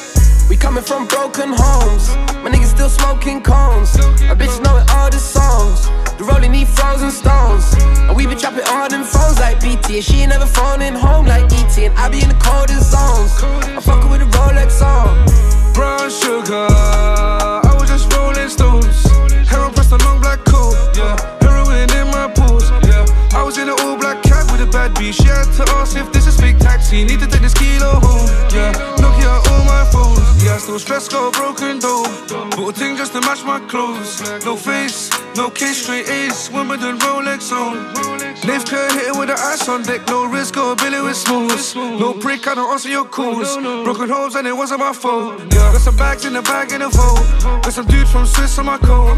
We 0.49 0.55
coming 0.55 0.85
from 0.85 1.05
broken 1.05 1.51
homes. 1.51 2.15
My 2.39 2.49
niggas 2.49 2.71
still 2.71 2.87
smoking 2.87 3.43
cones. 3.43 3.91
My 4.23 4.35
bitches 4.39 4.63
knowing 4.63 4.87
all 4.91 5.09
the 5.11 5.19
songs. 5.19 5.87
The 6.17 6.23
rolling 6.23 6.53
need 6.53 6.69
frozen 6.69 7.11
stones. 7.11 7.73
And 8.07 8.15
we 8.15 8.25
been 8.25 8.39
chopping 8.39 8.63
all 8.67 8.87
them 8.87 9.03
phones 9.03 9.37
like 9.41 9.59
BT. 9.59 9.95
And 9.95 10.05
she 10.05 10.15
ain't 10.21 10.29
never 10.29 10.45
phoning 10.45 10.93
home 10.93 11.25
like 11.25 11.51
ET. 11.51 11.77
And 11.77 11.93
I 11.99 12.07
be 12.07 12.21
in 12.23 12.29
the 12.29 12.39
coldest 12.39 12.91
zones. 12.91 13.35
I'm 13.75 13.81
fucking 13.81 14.09
with 14.09 14.21
a 14.21 14.31
Rolex 14.31 14.79
on. 14.81 15.62
Brown 15.73 16.09
sugar, 16.09 16.67
I 16.69 17.75
was 17.79 17.89
just 17.89 18.11
rolling 18.13 18.49
stones. 18.49 19.03
Heroin 19.49 19.73
pressed 19.73 19.91
a 19.91 19.97
long 20.05 20.21
black 20.21 20.43
coat, 20.45 20.75
yeah. 20.95 21.17
Heroin 21.41 21.89
in 21.97 22.07
my 22.07 22.31
pools, 22.33 22.69
yeah. 22.85 23.05
I 23.33 23.43
was 23.43 23.57
in 23.57 23.67
an 23.69 23.75
all 23.79 23.97
black 23.97 24.21
cab 24.23 24.51
with 24.51 24.61
a 24.61 24.69
bad 24.71 24.93
bitch. 24.93 25.15
She 25.15 25.27
had 25.27 25.51
to 25.57 25.63
ask 25.73 25.97
if 25.97 26.11
this 26.13 26.27
is 26.27 26.39
fake 26.39 26.59
taxi. 26.59 27.03
Need 27.03 27.19
to 27.21 27.27
take 27.27 27.41
this 27.41 27.53
kilo 27.53 27.99
home, 27.99 28.29
yeah. 28.53 29.02
Nokia 29.23 29.51
all 29.51 29.65
my 29.65 29.85
phones, 29.91 30.43
yeah. 30.43 30.57
Still 30.57 30.79
stressed, 30.79 31.11
got 31.11 31.33
a 31.33 31.37
broken 31.37 31.79
door. 31.79 32.05
Bought 32.55 32.69
a 32.69 32.73
thing 32.73 32.97
just 32.97 33.13
to 33.13 33.21
match 33.21 33.43
my 33.43 33.59
clothes. 33.67 34.21
No 34.45 34.55
face, 34.55 35.09
no 35.35 35.49
case, 35.49 35.83
straight 35.83 36.07
A's. 36.09 36.49
Wimbledon 36.51 36.97
Rolex 36.99 37.51
on. 37.51 37.93
Nave 38.45 38.65
Kerr 38.65 38.91
hit 38.93 39.07
it 39.07 39.17
with 39.17 39.29
the 39.29 39.35
ice 39.35 39.67
on 39.69 39.83
deck. 39.83 40.05
No 40.07 40.25
risk, 40.25 40.55
got 40.55 40.79
a 40.79 40.83
billy 40.83 41.01
with 41.01 41.17
smooths. 41.17 41.75
No 41.75 42.13
prick, 42.13 42.47
I 42.47 42.55
don't 42.55 42.71
answer 42.71 42.89
your 42.89 43.05
calls. 43.05 43.55
Broken 43.57 44.09
homes 44.09 44.35
and 44.35 44.47
it 44.47 44.55
wasn't 44.55 44.79
my 44.79 44.93
fault. 44.93 45.39
Yeah. 45.39 45.71
Got 45.71 45.81
some 45.81 45.97
bags 45.97 46.25
in 46.25 46.33
the 46.33 46.41
bag 46.41 46.71
in 46.71 46.81
the 46.81 46.89
vault. 46.89 47.63
Got 47.63 47.73
some 47.73 47.85
dudes 47.85 48.11
from 48.11 48.25
Swiss 48.25 48.57
on 48.57 48.65
my 48.65 48.77
coat. 48.77 49.17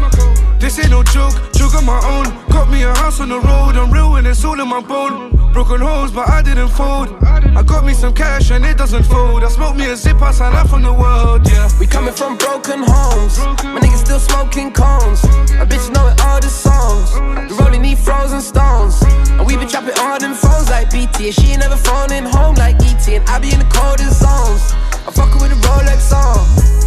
This 0.58 0.78
ain't 0.78 0.90
no 0.90 1.02
joke, 1.02 1.34
joke 1.52 1.74
on 1.74 1.84
my 1.84 2.00
own. 2.04 2.26
Got 2.50 2.70
me 2.70 2.82
a 2.82 2.94
house 2.94 3.20
on 3.20 3.28
the 3.28 3.40
road, 3.40 3.76
I'm 3.76 3.90
real 3.90 4.16
and 4.16 4.26
it's 4.26 4.44
all 4.44 4.60
in 4.60 4.68
my 4.68 4.80
bone. 4.80 5.30
Broken 5.52 5.80
homes, 5.80 6.10
but 6.10 6.28
I 6.28 6.42
didn't 6.42 6.68
fold. 6.68 7.08
I 7.22 7.62
got 7.62 7.84
me 7.84 7.94
some 7.94 8.12
cash 8.12 8.50
and 8.50 8.64
it 8.64 8.76
doesn't 8.76 9.04
fold. 9.04 9.44
I 9.44 9.48
smoked 9.48 9.78
me 9.78 9.86
a 9.90 9.96
zip, 9.96 10.20
I 10.20 10.30
signed 10.30 10.54
out 10.54 10.68
from 10.68 10.82
the 10.82 10.92
world, 10.92 11.48
yeah. 11.48 11.68
We 11.78 11.86
coming 11.86 12.14
from 12.14 12.36
broken 12.36 12.82
homes. 12.82 13.38
My 13.64 13.80
niggas 13.80 14.04
still 14.04 14.18
smoking 14.18 14.72
cones. 14.72 15.22
My 15.56 15.64
bitch 15.64 15.92
knowing 15.92 16.18
all 16.20 16.40
the 16.40 16.48
songs. 16.48 17.12
The 17.48 17.56
rolling 17.60 17.82
need 17.82 17.98
frozen 17.98 18.40
stones. 18.40 19.02
And 19.02 19.46
we 19.46 19.56
been 19.56 19.68
chopping 19.68 19.98
all 19.98 20.18
them 20.18 20.34
phones 20.34 20.68
like 20.70 20.90
BT. 20.90 21.26
And 21.26 21.34
she 21.34 21.52
ain't 21.52 21.60
never 21.60 21.76
phoning 21.76 22.24
home 22.24 22.54
like 22.56 22.76
ET. 22.80 23.08
And 23.08 23.24
I 23.28 23.38
be 23.38 23.52
in 23.52 23.60
the 23.60 23.70
coldest 23.72 24.20
zones. 24.20 24.74
I'm 25.06 25.12
fucking 25.12 25.40
with 25.40 25.52
a 25.52 25.54
Rolex 25.68 26.12
on. 26.12 26.36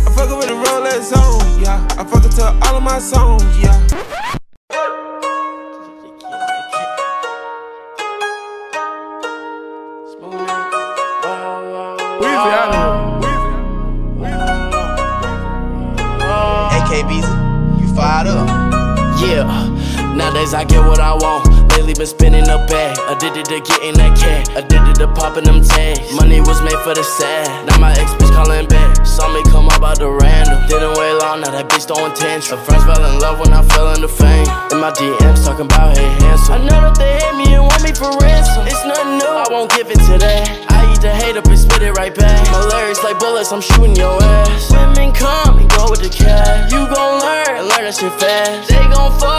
I 0.06 0.12
fuckin' 0.12 0.38
with 0.38 0.50
a 0.50 0.54
Rolex 0.54 1.16
on, 1.16 1.62
yeah. 1.62 1.88
I 1.92 2.04
fuckin' 2.04 2.36
to 2.36 2.68
all 2.68 2.76
of 2.76 2.84
my 2.84 3.00
songs, 3.00 3.44
yeah. 3.58 3.80
Weezy, 12.20 12.52
I 12.52 12.66
know. 12.74 13.20
AKBZ, 16.76 17.30
you 17.80 17.88
fired 17.96 18.28
up. 18.28 18.48
Yeah, 19.22 19.48
nowadays 20.14 20.54
I 20.54 20.66
get 20.66 20.86
what 20.86 21.00
I 21.00 21.14
want. 21.14 21.49
Lately 21.80 21.94
been 21.94 22.12
spinning 22.12 22.44
a 22.44 22.60
bag. 22.68 23.00
Addicted 23.08 23.46
to 23.56 23.64
getting 23.64 23.96
that 24.04 24.12
cash. 24.20 24.52
Addicted 24.52 25.00
to 25.00 25.08
popping 25.16 25.46
them 25.48 25.64
tags. 25.64 26.12
Money 26.12 26.44
was 26.44 26.60
made 26.60 26.76
for 26.84 26.92
the 26.92 27.08
sad. 27.08 27.48
Now 27.72 27.80
my 27.80 27.96
ex 27.96 28.12
bitch 28.20 28.36
calling 28.36 28.68
back. 28.68 29.08
Saw 29.08 29.32
me 29.32 29.40
come 29.48 29.72
up 29.72 29.80
out 29.80 29.96
the 29.96 30.12
random. 30.12 30.60
Didn't 30.68 31.00
wait 31.00 31.16
long, 31.24 31.40
now 31.40 31.56
that 31.56 31.72
bitch 31.72 31.88
throwing 31.88 32.12
tension. 32.20 32.60
Her 32.60 32.64
friends 32.68 32.84
fell 32.84 33.00
in 33.00 33.24
love 33.24 33.40
when 33.40 33.56
I 33.56 33.64
fell 33.64 33.96
into 33.96 34.12
fame. 34.12 34.44
In 34.76 34.84
my 34.84 34.92
DMs 34.92 35.48
talking 35.48 35.72
about 35.72 35.96
hey 35.96 36.04
handsome. 36.20 36.60
I 36.60 36.68
know 36.68 36.84
that 36.84 37.00
they 37.00 37.16
hate 37.16 37.38
me 37.40 37.56
and 37.56 37.64
want 37.64 37.80
me 37.80 37.96
for 37.96 38.12
ransom. 38.20 38.68
It's 38.68 38.84
nothing 38.84 39.24
new, 39.24 39.32
I 39.32 39.48
won't 39.48 39.72
give 39.72 39.88
it 39.88 40.04
to 40.12 40.20
that. 40.20 40.52
I 40.68 40.84
eat 40.92 41.00
the 41.00 41.16
hate 41.16 41.40
up 41.40 41.48
and 41.48 41.56
spit 41.56 41.80
it 41.80 41.96
right 41.96 42.12
back. 42.12 42.44
My 42.52 42.60
lyrics 42.76 43.08
like 43.08 43.24
bullets, 43.24 43.56
I'm 43.56 43.64
shooting 43.64 43.96
your 43.96 44.20
ass. 44.20 44.68
Women 44.68 45.16
come 45.16 45.64
and 45.64 45.70
go 45.72 45.88
with 45.88 46.04
the 46.04 46.12
cash. 46.12 46.76
You 46.76 46.84
gon' 46.92 47.24
learn 47.24 47.56
and 47.56 47.72
learn 47.72 47.88
that 47.88 47.96
shit 47.96 48.12
fast. 48.20 48.68
They 48.68 48.84
gon' 48.92 49.16
fold, 49.16 49.39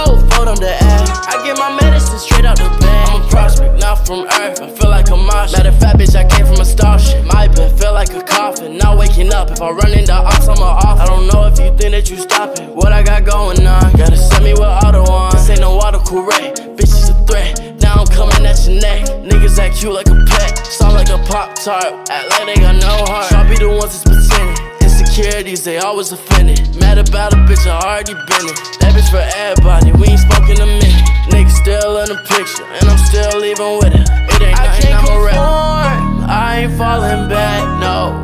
from 4.10 4.26
earth. 4.42 4.60
I 4.60 4.68
feel 4.68 4.90
like 4.90 5.08
a 5.10 5.16
Martian. 5.16 5.62
Matter 5.62 5.68
of 5.68 5.78
fact, 5.78 6.00
bitch, 6.00 6.16
I 6.16 6.26
came 6.26 6.44
from 6.44 6.60
a 6.60 6.64
starship. 6.64 7.24
My 7.24 7.46
bed 7.46 7.78
feel 7.78 7.92
like 7.94 8.12
a 8.12 8.22
coffin. 8.24 8.76
Not 8.76 8.98
waking 8.98 9.32
up. 9.32 9.52
If 9.52 9.62
I 9.62 9.70
run 9.70 9.92
into 9.92 10.12
ops, 10.12 10.48
I'm 10.48 10.58
a 10.58 10.62
off. 10.62 10.98
I 10.98 11.06
don't 11.06 11.28
know 11.28 11.46
if 11.46 11.60
you 11.60 11.70
think 11.78 11.92
that 11.94 12.10
you 12.10 12.16
stop 12.16 12.58
it. 12.58 12.68
What 12.74 12.92
I 12.92 13.04
got 13.04 13.24
going 13.24 13.64
on? 13.64 13.92
Gotta 13.92 14.16
send 14.16 14.42
me 14.42 14.52
with 14.52 14.62
auto 14.62 15.04
on. 15.04 15.30
This 15.30 15.48
ain't 15.50 15.60
no 15.60 15.78
autocorrect. 15.78 16.74
Bitch 16.74 16.90
it's 16.90 17.08
a 17.08 17.14
threat. 17.24 17.80
Now 17.82 18.02
I'm 18.02 18.06
coming 18.08 18.44
at 18.44 18.58
your 18.66 18.80
neck. 18.80 19.06
Niggas 19.22 19.56
act 19.60 19.78
cute 19.78 19.94
like 19.94 20.08
a 20.08 20.18
pet. 20.26 20.58
Sound 20.66 20.94
like 20.94 21.10
a 21.10 21.18
pop 21.30 21.54
tart. 21.54 22.10
Act 22.10 22.30
like 22.30 22.46
they 22.46 22.60
got 22.60 22.74
no 22.82 23.04
heart. 23.06 23.28
Try 23.30 23.48
be 23.48 23.58
the 23.58 23.68
ones 23.68 24.02
that's 24.02 24.28
pretending. 24.28 24.79
Insecurities, 25.10 25.64
they 25.64 25.78
always 25.78 26.12
offended. 26.12 26.62
Mad 26.78 26.96
about 26.96 27.32
a 27.32 27.36
bitch, 27.38 27.66
I 27.66 27.74
already 27.82 28.14
been 28.14 28.46
it. 28.46 28.58
That 28.78 28.94
bitch 28.94 29.10
for 29.10 29.18
everybody, 29.18 29.90
we 29.98 30.06
ain't 30.06 30.22
spoken 30.22 30.54
a 30.62 30.66
minute. 30.70 31.02
Niggas 31.34 31.50
still 31.50 31.98
in 31.98 32.14
the 32.14 32.18
picture, 32.30 32.62
and 32.62 32.86
I'm 32.86 32.96
still 33.10 33.40
leaving 33.42 33.74
with 33.82 33.90
it. 33.90 34.06
It 34.06 34.42
ain't 34.46 34.54
I 34.54 34.70
nothing, 34.70 34.94
I'm 34.94 35.10
a 35.10 35.18
rap. 35.26 36.30
I 36.30 36.60
ain't 36.62 36.78
falling 36.78 37.26
back, 37.26 37.58
no. 37.82 38.14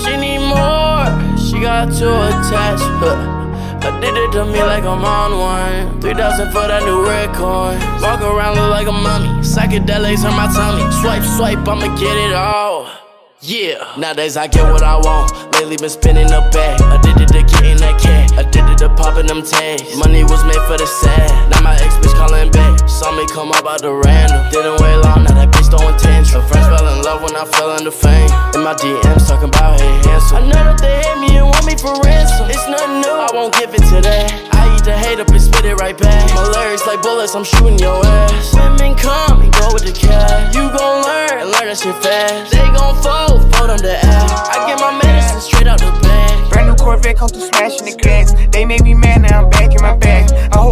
She 0.00 0.16
need 0.16 0.40
more, 0.40 1.04
she 1.36 1.60
got 1.60 1.92
too 1.92 2.08
attached. 2.08 2.88
Huh. 2.96 3.84
I 3.84 4.00
did 4.00 4.16
it 4.16 4.32
to 4.32 4.46
me 4.46 4.64
like 4.64 4.84
I'm 4.88 5.04
on 5.04 5.36
one. 5.36 6.00
3,000 6.00 6.48
for 6.48 6.64
that 6.64 6.82
new 6.88 7.04
red 7.04 7.28
coin. 7.36 7.76
Walk 8.00 8.24
around 8.24 8.56
look 8.56 8.72
like 8.72 8.88
a 8.88 8.92
mummy. 8.92 9.28
Psychedelics 9.44 10.24
on 10.24 10.32
my 10.32 10.48
tummy. 10.48 10.80
Swipe, 11.04 11.28
swipe, 11.36 11.60
I'ma 11.68 11.92
get 12.00 12.16
it 12.16 12.32
all. 12.32 13.01
Yeah, 13.44 13.98
nowadays 13.98 14.36
I 14.36 14.46
get 14.46 14.62
what 14.70 14.84
I 14.86 14.94
want. 14.94 15.34
Lately 15.58 15.74
been 15.76 15.90
spinning 15.90 16.30
the 16.30 16.46
bag. 16.54 16.78
Addicted 16.94 17.26
to 17.34 17.42
getting 17.42 17.74
that 17.82 17.98
cat. 17.98 18.30
Addicted 18.38 18.78
to 18.86 18.88
popping 18.94 19.26
them 19.26 19.42
tags. 19.42 19.82
Money 19.98 20.22
was 20.22 20.46
made 20.46 20.62
for 20.70 20.78
the 20.78 20.86
sad. 20.86 21.50
Now 21.50 21.58
my 21.58 21.74
ex 21.74 21.90
bitch 21.98 22.14
calling 22.14 22.52
back. 22.52 22.88
Saw 22.88 23.10
me 23.10 23.26
come 23.34 23.50
up 23.50 23.66
out 23.66 23.82
the 23.82 23.90
random. 23.90 24.46
Didn't 24.54 24.78
wait 24.78 24.94
long, 25.02 25.26
now 25.26 25.34
that 25.34 25.50
bitch 25.50 25.66
throwing 25.74 25.98
tantrum. 25.98 26.38
Her 26.38 26.46
friends 26.46 26.70
fell 26.70 26.86
in 26.86 27.02
love 27.02 27.26
when 27.26 27.34
I 27.34 27.44
fell 27.58 27.74
into 27.74 27.90
fame. 27.90 28.30
In 28.54 28.62
my 28.62 28.78
DMs 28.78 29.26
talking 29.26 29.50
about 29.50 29.74
hey 29.74 29.90
handsome. 30.06 30.38
I 30.38 30.40
know 30.46 30.62
that 30.62 30.78
they 30.78 31.02
hate 31.02 31.18
me 31.18 31.34
and 31.34 31.50
want 31.50 31.66
me 31.66 31.74
for 31.74 31.98
ransom. 31.98 32.46
It's 32.46 32.62
nothing 32.70 33.02
new, 33.02 33.10
I 33.10 33.26
won't 33.34 33.58
give 33.58 33.74
it 33.74 33.82
to 33.90 33.98
that. 34.06 34.51
I 34.82 34.84
the 34.84 34.98
hate 34.98 35.20
up 35.20 35.28
and 35.28 35.40
spit 35.40 35.64
it 35.64 35.76
right 35.76 35.96
back. 35.96 36.34
My 36.34 36.42
lyrics 36.42 36.84
like 36.88 37.02
bullets, 37.02 37.36
I'm 37.36 37.44
shooting 37.44 37.78
your 37.78 38.04
ass. 38.04 38.52
Women 38.52 38.98
come 38.98 39.42
and 39.42 39.54
go 39.54 39.70
with 39.72 39.86
the 39.86 39.94
cash. 39.94 40.52
You 40.56 40.66
gon' 40.74 41.06
learn 41.06 41.38
and 41.38 41.54
learn 41.54 41.70
that 41.70 41.78
shit 41.78 41.94
fast. 42.02 42.50
They 42.50 42.66
gon' 42.74 42.98
fold, 42.98 43.46
fold 43.54 43.70
on 43.70 43.78
the 43.78 43.94
ass. 43.94 44.50
I 44.50 44.66
get 44.66 44.82
my 44.82 44.90
medicine 44.98 45.40
straight 45.40 45.68
out 45.68 45.78
the 45.78 45.86
bag. 46.02 46.50
Brand 46.50 46.66
new 46.66 46.74
Corvette 46.74 47.16
come 47.16 47.28
through 47.28 47.46
smashing 47.54 47.86
the 47.86 47.94
glass. 47.94 48.34
They 48.50 48.64
made 48.64 48.82
me 48.82 48.94
mad, 48.94 49.22
now 49.22 49.44
I'm 49.44 49.50
back 49.50 49.70
in 49.70 49.80
my 49.82 49.94
bag. 49.96 50.26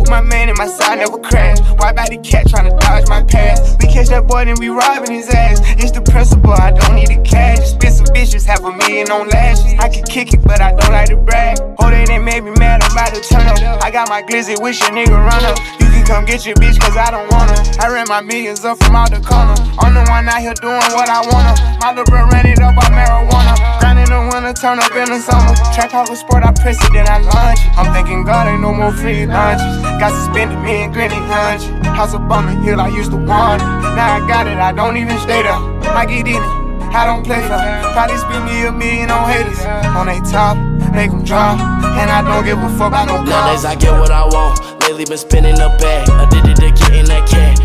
My 0.09 0.21
man 0.21 0.49
and 0.49 0.59
my 0.59 0.67
side 0.67 0.99
never 0.99 1.19
crash. 1.19 1.59
Why 1.79 1.93
body 1.93 2.19
cat 2.19 2.47
tryna 2.47 2.79
dodge 2.81 3.09
my 3.09 3.23
path? 3.23 3.77
We 3.81 3.89
catch 3.89 4.09
that 4.09 4.27
boy, 4.27 4.45
then 4.45 4.57
we 4.59 4.69
robbing 4.69 5.13
his 5.13 5.29
ass. 5.29 5.61
It's 5.79 5.93
the 5.93 6.03
principle, 6.03 6.53
I 6.53 6.73
don't 6.73 6.95
need 6.95 7.09
the 7.09 7.21
cash. 7.23 7.71
Spit 7.71 7.93
some 7.93 8.07
bitches, 8.07 8.45
half 8.45 8.63
a 8.65 8.73
million 8.73 9.11
on 9.11 9.29
lashes. 9.29 9.75
I 9.79 9.89
can 9.89 10.05
kick 10.05 10.33
it, 10.33 10.43
but 10.43 10.61
I 10.61 10.73
don't 10.73 10.93
like 10.93 11.09
to 11.11 11.17
brag. 11.17 11.59
Oh, 11.79 11.91
they 11.91 12.05
done 12.05 12.25
made 12.25 12.45
me 12.45 12.53
mad, 12.59 12.83
I'm 12.83 12.93
about 12.93 13.15
to 13.15 13.21
turn 13.21 13.47
up. 13.47 13.83
I 13.83 13.91
got 13.91 14.09
my 14.09 14.23
glizzy, 14.23 14.61
wish 14.61 14.81
a 14.83 14.91
nigga 14.93 15.17
run 15.17 15.45
up. 15.45 15.59
You 15.81 15.87
can 15.91 16.05
come 16.07 16.25
get 16.25 16.47
your 16.47 16.55
bitch, 16.57 16.79
cause 16.79 16.97
I 16.97 17.11
don't 17.11 17.31
wanna. 17.33 17.57
I 17.81 17.89
ran 17.89 18.07
my 18.09 18.21
millions 18.21 18.65
up 18.65 18.83
from 18.83 18.97
out 18.97 19.11
the 19.11 19.21
corner. 19.21 19.57
I'm 19.81 19.95
the 19.95 20.05
one 20.11 20.29
out 20.29 20.41
here 20.41 20.55
doing 20.55 20.85
what 20.93 21.09
I 21.09 21.21
wanna. 21.33 21.55
My 21.81 21.91
little 21.91 22.05
bro 22.05 22.29
ran 22.29 22.47
it 22.47 22.61
up 22.61 22.77
on 22.77 22.93
marijuana. 22.93 23.81
Grind 23.81 23.99
in 23.99 24.11
the 24.11 24.21
winter, 24.33 24.53
turn 24.53 24.79
up 24.79 24.93
in 24.93 25.09
the 25.09 25.21
summer. 25.21 25.55
Track 25.75 25.95
off 25.95 26.11
a 26.11 26.17
sport, 26.17 26.45
I 26.45 26.53
press 26.53 26.77
it, 26.85 26.93
then 26.93 27.09
I 27.09 27.19
launch 27.19 27.61
it. 27.61 27.79
I'm 27.79 27.93
thinking 27.95 28.25
God 28.25 28.49
ain't 28.49 28.61
no 28.61 28.73
more 28.73 28.93
free 28.93 29.27
lunches. 29.27 29.90
Got 29.99 30.13
suspended, 30.13 30.59
me 30.61 30.85
and 30.85 30.93
Granny 30.93 31.17
hunch. 31.17 31.65
House 31.97 32.15
up 32.15 32.31
on 32.31 32.47
the 32.47 32.55
hill, 32.63 32.81
I 32.81 32.89
used 32.89 33.11
to 33.11 33.17
want 33.17 33.63
it. 33.63 33.67
Now 33.97 34.23
I 34.23 34.29
got 34.29 34.47
it, 34.47 34.59
I 34.59 34.73
don't 34.73 34.97
even 34.97 35.19
stay 35.19 35.43
there. 35.43 35.53
I 35.91 36.07
get 36.07 36.27
in 36.27 36.37
it. 36.37 36.71
I 36.93 37.07
don't 37.07 37.23
play 37.23 37.41
for 37.43 37.55
Probably 37.95 38.19
spend 38.19 38.45
me 38.47 38.67
a 38.67 38.73
million 38.73 39.11
on 39.11 39.31
haters 39.31 39.63
On 39.95 40.07
they 40.07 40.19
top, 40.29 40.59
make 40.93 41.11
them 41.13 41.23
drop 41.23 41.61
And 41.61 42.11
I 42.11 42.21
don't 42.23 42.45
give 42.45 42.59
a 42.59 42.69
fuck 42.77 42.89
about 42.89 43.07
no 43.07 43.23
Nowadays 43.23 43.65
I 43.65 43.77
get 43.77 43.93
what 43.93 44.11
I 44.11 44.25
want. 44.25 44.59
Lately 44.83 45.05
been 45.05 45.19
spinning 45.19 45.55
the 45.55 45.69
bag. 45.79 46.09
Addicted 46.19 46.57
to 46.57 46.71
getting 46.73 47.05
that 47.07 47.29
cat. 47.29 47.61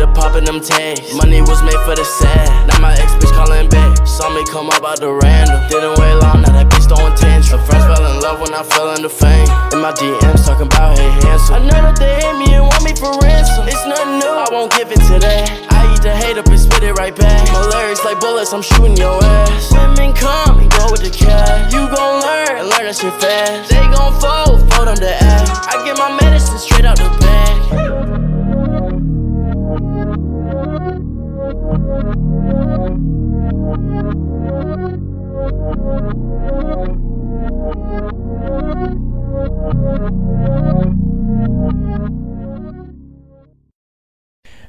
To 0.00 0.08
popping 0.16 0.48
them 0.48 0.64
tags. 0.64 1.12
Money 1.12 1.44
was 1.44 1.60
made 1.60 1.76
for 1.84 1.92
the 1.92 2.08
sad. 2.08 2.48
Now 2.72 2.80
my 2.80 2.96
ex 2.96 3.12
bitch 3.20 3.36
calling 3.36 3.68
back. 3.68 4.00
Saw 4.08 4.32
me 4.32 4.40
come 4.48 4.72
up 4.72 4.80
out 4.80 4.96
the 4.96 5.12
random. 5.12 5.60
Didn't 5.68 5.92
wait 6.00 6.16
long, 6.24 6.40
now 6.40 6.56
that 6.56 6.72
bitch 6.72 6.88
throwing 6.88 7.12
tantrum. 7.20 7.60
Her 7.60 7.66
friends 7.68 7.84
fell 7.84 8.00
in 8.08 8.16
love 8.24 8.40
when 8.40 8.48
I 8.56 8.64
fell 8.64 8.96
into 8.96 9.12
fame. 9.12 9.44
In 9.76 9.84
my 9.84 9.92
DMs 9.92 10.48
talking 10.48 10.72
about 10.72 10.96
hey 10.96 11.04
handsome. 11.20 11.52
I 11.52 11.58
know 11.68 11.80
that 11.84 12.00
they 12.00 12.16
hate 12.16 12.32
me 12.40 12.48
and 12.56 12.64
want 12.64 12.80
me 12.80 12.96
for 12.96 13.12
ransom. 13.20 13.68
It's 13.68 13.84
nothing 13.84 14.24
new, 14.24 14.32
I 14.32 14.48
won't 14.48 14.72
give 14.72 14.88
it 14.88 15.04
to 15.04 15.20
that. 15.20 15.68
I 15.68 15.92
eat 15.92 16.00
the 16.00 16.16
hate 16.16 16.40
up 16.40 16.48
and 16.48 16.56
spit 16.56 16.80
it 16.80 16.96
right 16.96 17.12
back. 17.12 17.44
My 17.52 17.60
lyrics 17.68 18.00
like 18.00 18.24
bullets, 18.24 18.56
I'm 18.56 18.64
shooting 18.64 18.96
your 18.96 19.20
ass. 19.20 19.68
Women 19.68 20.16
come 20.16 20.64
and 20.64 20.72
go 20.80 20.88
with 20.88 21.04
the 21.04 21.12
cash. 21.12 21.76
You 21.76 21.84
gon' 21.92 22.24
learn 22.24 22.56
and 22.56 22.72
learn 22.72 22.88
that 22.88 22.96
shit 22.96 23.12
fast. 23.20 23.68
They 23.68 23.84
gon' 23.92 24.16
fold, 24.16 24.64
fold 24.72 24.88
on 24.88 24.96
the 24.96 25.12
ass. 25.12 25.60
I 25.68 25.76
get 25.84 26.00
my 26.00 26.08
medicine 26.24 26.56
straight 26.56 26.88
out 26.88 26.96
the 26.96 27.12
bag. 27.20 27.60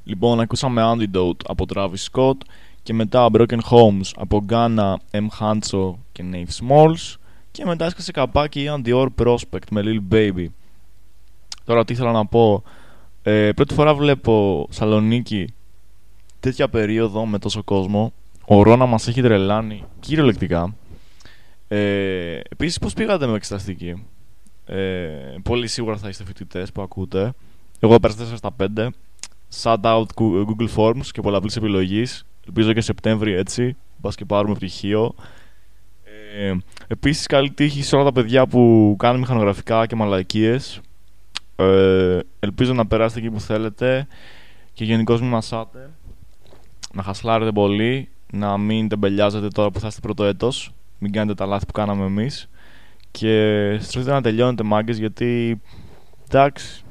Λοιπόν, 0.04 0.40
ακούσαμε 0.40 0.82
Antidote 0.86 1.46
από 1.46 1.66
Travis 1.74 2.10
Scott 2.12 2.38
και 2.84 2.94
μετά 2.94 3.30
Broken 3.34 3.60
Homes 3.70 4.12
από 4.16 4.46
Ghana, 4.50 4.96
M. 5.12 5.28
Hancho 5.40 5.94
και 6.12 6.24
Nave 6.32 6.62
Smalls 6.62 7.16
και 7.52 7.66
μετά 7.66 7.86
έσκασε 7.86 8.12
καπάκι 8.12 8.66
Ian 8.70 8.88
Dior 8.88 9.08
Prospect 9.22 9.68
με 9.72 9.82
Lil 9.86 10.14
Baby. 10.14 10.46
Τώρα 11.66 11.86
τι 11.86 11.94
ήθελα 11.94 12.12
να 12.12 12.26
πω. 12.26 12.64
Ε, 13.24 13.52
πρώτη 13.52 13.74
φορά 13.74 13.94
βλέπω 13.96 14.68
Σαλονίκη 14.70 15.54
τέτοια 16.40 16.70
περίοδο 16.70 17.26
με 17.26 17.40
τόσο 17.40 17.64
κόσμο. 17.64 18.14
Ο 18.46 18.62
Ρώνα 18.62 18.86
μας 18.86 19.08
έχει 19.08 19.22
τρελάνει 19.22 19.84
κυριολεκτικά. 20.00 20.76
Ε, 21.68 22.40
επίσης 22.50 22.80
πώς 22.80 22.94
πήγατε 22.94 23.28
με 23.28 23.36
εξεταστική; 23.36 24.06
Ε, 24.66 25.08
πολύ 25.44 25.68
σίγουρα 25.68 25.98
θα 25.98 26.10
είστε 26.10 26.24
φοιτητές 26.24 26.72
που 26.72 26.82
ακούτε. 26.82 27.34
Εγώ 27.80 28.00
πέρασα 28.00 28.26
4 28.34 28.38
στα 28.38 28.56
5. 28.58 28.90
Shout 29.62 29.82
out 29.82 30.06
Google 30.16 30.70
Forms 30.76 31.06
και 31.12 31.22
πολλαπλής 31.22 31.56
επιλογής. 31.56 32.26
Ελπίζω 32.46 32.74
και 32.74 32.82
Σεπτέμβρη 32.82 33.34
έτσι. 33.34 33.76
Μπας 33.98 34.16
και 34.16 34.26
πάρουμε 34.26 34.54
πτυχίο. 34.54 35.16
Ε, 36.38 36.54
επίσης 36.88 37.26
καλή 37.26 37.52
τύχη 37.52 37.84
σε 37.84 37.96
όλα 37.96 38.04
τα 38.04 38.12
παιδιά 38.12 38.48
που 38.48 38.96
κάνουν 39.00 39.20
μηχανογραφικά 39.20 39.86
και 39.86 39.96
μαλακίες. 39.96 40.82
Ε, 41.62 42.20
ελπίζω 42.40 42.74
να 42.74 42.88
περάσετε 42.88 43.20
εκεί 43.20 43.30
που 43.30 43.40
θέλετε 43.40 44.08
και 44.74 44.84
γενικώς 44.84 45.22
μην 45.22 45.30
μασάτε. 45.30 45.90
Να 46.94 47.04
χασλάρετε 47.04 47.52
πολύ. 47.52 48.10
Να 48.34 48.58
μην 48.58 48.88
τεμπελιάζετε 48.88 49.48
τώρα 49.48 49.72
που 49.72 49.80
θα 49.80 49.88
είστε 49.88 50.00
πρώτο 50.02 50.24
έτος. 50.24 50.74
Μην 51.00 51.12
κάνετε 51.12 51.34
τα 51.34 51.46
λάθη 51.46 51.66
που 51.66 51.72
κάναμε 51.72 52.06
εμείς. 52.06 52.50
Και 53.12 53.78
στρωθείτε 53.82 54.14
να 54.14 54.22
τελειώνετε 54.22 54.64
μάγκες 54.64 54.98
γιατί 54.98 55.62
εντάξει 56.30 56.84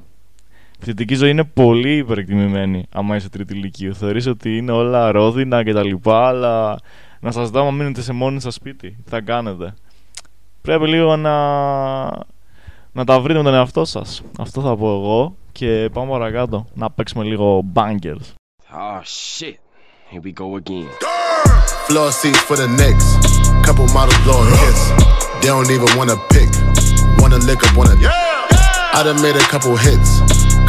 η 0.80 0.84
φοιτητική 0.84 1.14
ζωή 1.14 1.30
είναι 1.30 1.44
πολύ 1.44 1.96
υπερεκτιμημένη 1.96 2.86
άμα 2.92 3.16
είσαι 3.16 3.28
τρίτη 3.28 3.54
ηλικίου. 3.54 3.94
Θεωρείς 3.94 4.26
ότι 4.26 4.56
είναι 4.56 4.72
όλα 4.72 5.10
ρόδινα 5.10 5.64
και 5.64 5.72
τα 5.72 5.84
λοιπά, 5.84 6.26
αλλά 6.26 6.78
να 7.20 7.30
σας 7.30 7.50
δω 7.50 7.60
άμα 7.60 7.70
μείνετε 7.70 8.02
σε 8.02 8.12
μόνοι 8.12 8.40
σας 8.40 8.54
σπίτι. 8.54 8.90
Τι 9.04 9.10
θα 9.10 9.20
κάνετε. 9.20 9.74
Πρέπει 10.62 10.86
λίγο 10.86 11.16
να, 11.16 11.34
να 12.92 13.04
τα 13.04 13.20
βρείτε 13.20 13.38
με 13.38 13.44
τον 13.44 13.54
εαυτό 13.54 13.84
σας. 13.84 14.22
Αυτό 14.38 14.60
θα 14.60 14.76
πω 14.76 14.86
εγώ 14.86 15.34
και 15.52 15.88
πάμε 15.92 16.10
παρακάτω. 16.10 16.66
Να 16.74 16.90
παίξουμε 16.90 17.24
λίγο 17.24 17.64
bangers. 17.74 18.26
Oh 18.72 19.00
shit. 19.02 19.56
Here 20.10 20.22
we 20.26 20.32
go 20.42 20.56
again. 20.62 20.88
Floor 21.86 22.10
seats 22.20 22.42
for 22.48 22.56
the 22.62 22.68
Knicks. 22.78 23.06
Couple 23.66 23.86
models 23.96 24.20
blowing 24.24 24.50
kiss. 24.60 24.80
They 25.40 25.48
don't 25.54 25.70
even 25.76 25.90
wanna 25.98 26.16
pick. 26.34 26.50
Wanna 27.20 27.38
lick 27.48 27.60
up, 27.66 27.72
wanna. 27.78 27.94
I 28.98 29.00
done 29.06 29.20
made 29.26 29.36
a 29.44 29.46
couple 29.52 29.74
hits. 29.86 30.10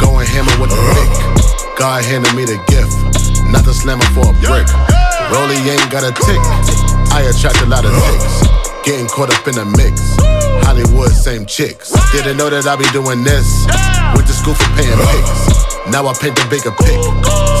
Going 0.04 0.26
hammer 0.34 0.56
with 0.60 0.70
the 0.74 0.80
pick. 0.94 1.10
God 1.82 2.00
handed 2.10 2.32
me 2.38 2.44
the 2.52 2.58
gift. 2.72 2.94
Not 3.54 3.62
the 3.68 3.74
slammer 3.80 4.08
for 4.14 4.24
a 4.32 4.34
brick. 4.46 4.68
Rolly 5.32 5.58
ain't 5.74 5.88
got 5.94 6.04
a 6.10 6.12
tick. 6.26 6.42
I 7.18 7.20
attract 7.30 7.58
a 7.66 7.68
lot 7.74 7.84
of 7.88 7.92
ticks. 8.04 8.34
Getting 8.86 9.08
caught 9.14 9.30
up 9.36 9.44
in 9.50 9.54
the 9.60 9.66
mix. 9.78 9.94
Hollywood, 10.64 11.12
same 11.12 11.46
chicks. 11.46 11.92
Didn't 12.12 12.36
know 12.36 12.48
that 12.50 12.66
I 12.66 12.76
be 12.76 12.86
doing 12.94 13.24
this. 13.24 13.46
Went 14.14 14.26
to 14.26 14.34
school 14.34 14.54
for 14.54 14.70
paying 14.78 14.94
pics. 14.94 15.62
Now 15.90 16.06
I 16.06 16.14
paint 16.14 16.38
the 16.38 16.46
bigger 16.46 16.70
pic. 16.70 16.98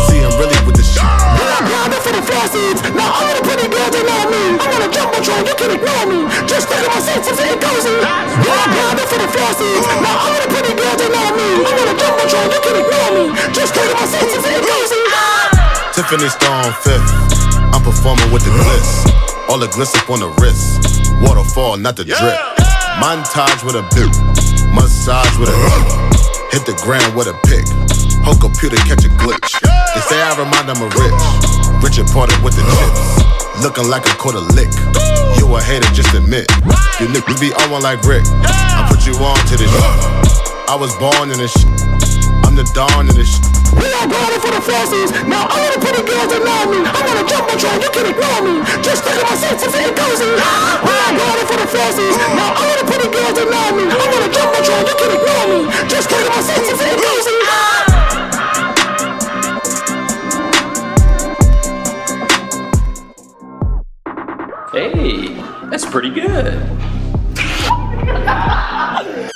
See 0.08 0.22
him 0.22 0.32
really 0.38 0.54
with 0.62 0.78
the 0.78 0.86
shit. 0.86 1.02
Now 1.02 1.90
for 1.98 2.14
the 2.14 2.22
faucets. 2.22 2.80
Now 2.94 3.10
all 3.10 3.32
the 3.34 3.42
pretty 3.42 3.66
girls 3.66 3.90
they 3.90 4.04
know 4.06 4.22
me. 4.30 4.56
I'm 4.56 4.70
gonna 4.70 4.90
jump 4.90 5.10
on 5.12 5.22
you 5.22 5.54
can 5.58 5.70
ignore 5.74 6.06
me. 6.06 6.30
Just 6.46 6.70
think 6.70 6.86
of 6.86 6.94
my 6.94 7.02
senses 7.02 7.34
and 7.34 7.50
it 7.50 7.60
goes 7.60 7.84
in. 7.84 7.98
Now 7.98 8.94
for 9.02 9.18
the 9.18 9.28
faucets. 9.28 9.86
Now 10.00 10.22
all 10.22 10.38
the 10.38 10.48
pretty 10.48 10.72
girls 10.78 10.98
they 11.02 11.10
know 11.10 11.28
me. 11.34 11.48
I'm 11.66 11.74
gonna 11.74 11.96
jump 11.98 12.22
on 12.22 12.28
you 12.30 12.60
can 12.62 12.74
ignore 12.78 13.10
me. 13.18 13.24
Just 13.50 13.74
think 13.74 13.90
of 13.90 13.98
my 13.98 14.06
senses 14.06 14.42
and 14.46 14.54
it 14.54 14.64
goes 14.64 14.90
in. 14.94 15.04
Tiffany 15.92 16.28
Star 16.30 16.70
on 16.70 16.72
fifth. 16.86 17.10
I'm 17.74 17.82
performing 17.82 18.30
with 18.30 18.46
the 18.46 18.54
gliss. 18.54 18.90
All 19.50 19.58
the 19.58 19.66
gliss 19.66 19.92
up 19.98 20.08
on 20.08 20.20
the 20.20 20.30
wrist. 20.38 20.80
Waterfall, 21.20 21.76
not 21.76 21.96
the 21.96 22.04
drip. 22.06 22.61
Montage 23.00 23.64
with 23.64 23.76
a 23.76 23.84
boot. 23.94 24.12
Massage 24.74 25.36
with 25.38 25.48
a 25.48 25.56
hook. 25.56 25.88
Hit 26.52 26.66
the 26.68 26.76
ground 26.84 27.16
with 27.16 27.28
a 27.28 27.36
pick. 27.48 27.64
Whole 28.24 28.36
computer 28.36 28.76
catch 28.84 29.04
a 29.04 29.12
glitch. 29.16 29.56
They 29.62 30.02
say 30.04 30.20
I 30.20 30.36
remind 30.36 30.68
them 30.68 30.84
of 30.84 30.92
Rich. 30.92 31.16
Richard 31.80 32.08
Porter 32.12 32.36
with 32.44 32.52
the 32.54 32.64
chips. 32.64 33.24
Looking 33.64 33.88
like 33.88 34.04
a 34.04 34.14
quarter 34.20 34.44
lick. 34.52 34.70
You 35.40 35.48
a 35.56 35.60
hater, 35.60 35.88
just 35.96 36.12
admit. 36.12 36.44
You 37.00 37.08
niggas 37.08 37.40
be 37.40 37.52
on 37.64 37.70
one 37.72 37.82
like 37.82 38.04
Rick. 38.04 38.24
I 38.44 38.84
put 38.90 39.06
you 39.08 39.16
on 39.16 39.38
to 39.48 39.54
this 39.56 39.70
shit. 39.70 40.52
I 40.68 40.76
was 40.76 40.94
born 41.00 41.32
in 41.32 41.38
this 41.40 41.52
shit. 41.52 41.68
I'm 42.44 42.54
the 42.54 42.68
dawn 42.76 43.08
in 43.08 43.14
this 43.16 43.32
shit. 43.32 43.44
We 43.76 43.88
all 43.96 44.08
going 44.08 44.40
for 44.40 44.52
the 44.52 44.60
flossies. 44.60 45.10
Now 45.24 45.48
all 45.48 45.68
the 45.72 45.80
pretty 45.80 46.04
girls 46.04 46.28
that 46.28 46.44
know 46.44 46.68
me. 46.68 46.84
I'm 46.84 47.06
on 47.08 47.31
a 47.52 47.56
jumbotron, 47.56 47.82
you 47.82 47.90
can 47.90 48.06
ignore 48.06 48.40
me. 48.42 48.64
Just 48.82 49.04
think 49.04 49.16
of 49.20 49.28
my 49.28 49.36
seats 49.36 49.64
and 49.64 49.74
it 49.74 49.96
cozy. 49.96 50.24
We 50.24 50.92
all 51.04 51.12
going 51.16 51.46
for 51.46 51.56
the 51.60 51.68
flossies. 51.68 52.16
Now 52.36 52.54
all 52.56 52.76
the 52.78 52.84
pretty 52.88 53.08
girls 53.12 53.34
that 53.36 53.48
know 53.48 53.76
me. 53.76 53.84
I'm 53.84 54.00
on 54.00 54.22
a 54.22 54.30
jumbotron, 54.32 54.88
you 54.88 54.94
can 54.96 55.10
ignore 55.12 55.46
me. 55.52 55.60
Just 55.88 56.08
think 56.08 56.24
of 56.26 56.32
my 56.32 56.40
seats 56.40 56.70
and 56.72 56.80
it 56.80 56.98
cozy. 57.02 57.38
Hey, 64.72 65.68
that's 65.68 65.84
pretty 65.84 66.08
good. 66.08 66.62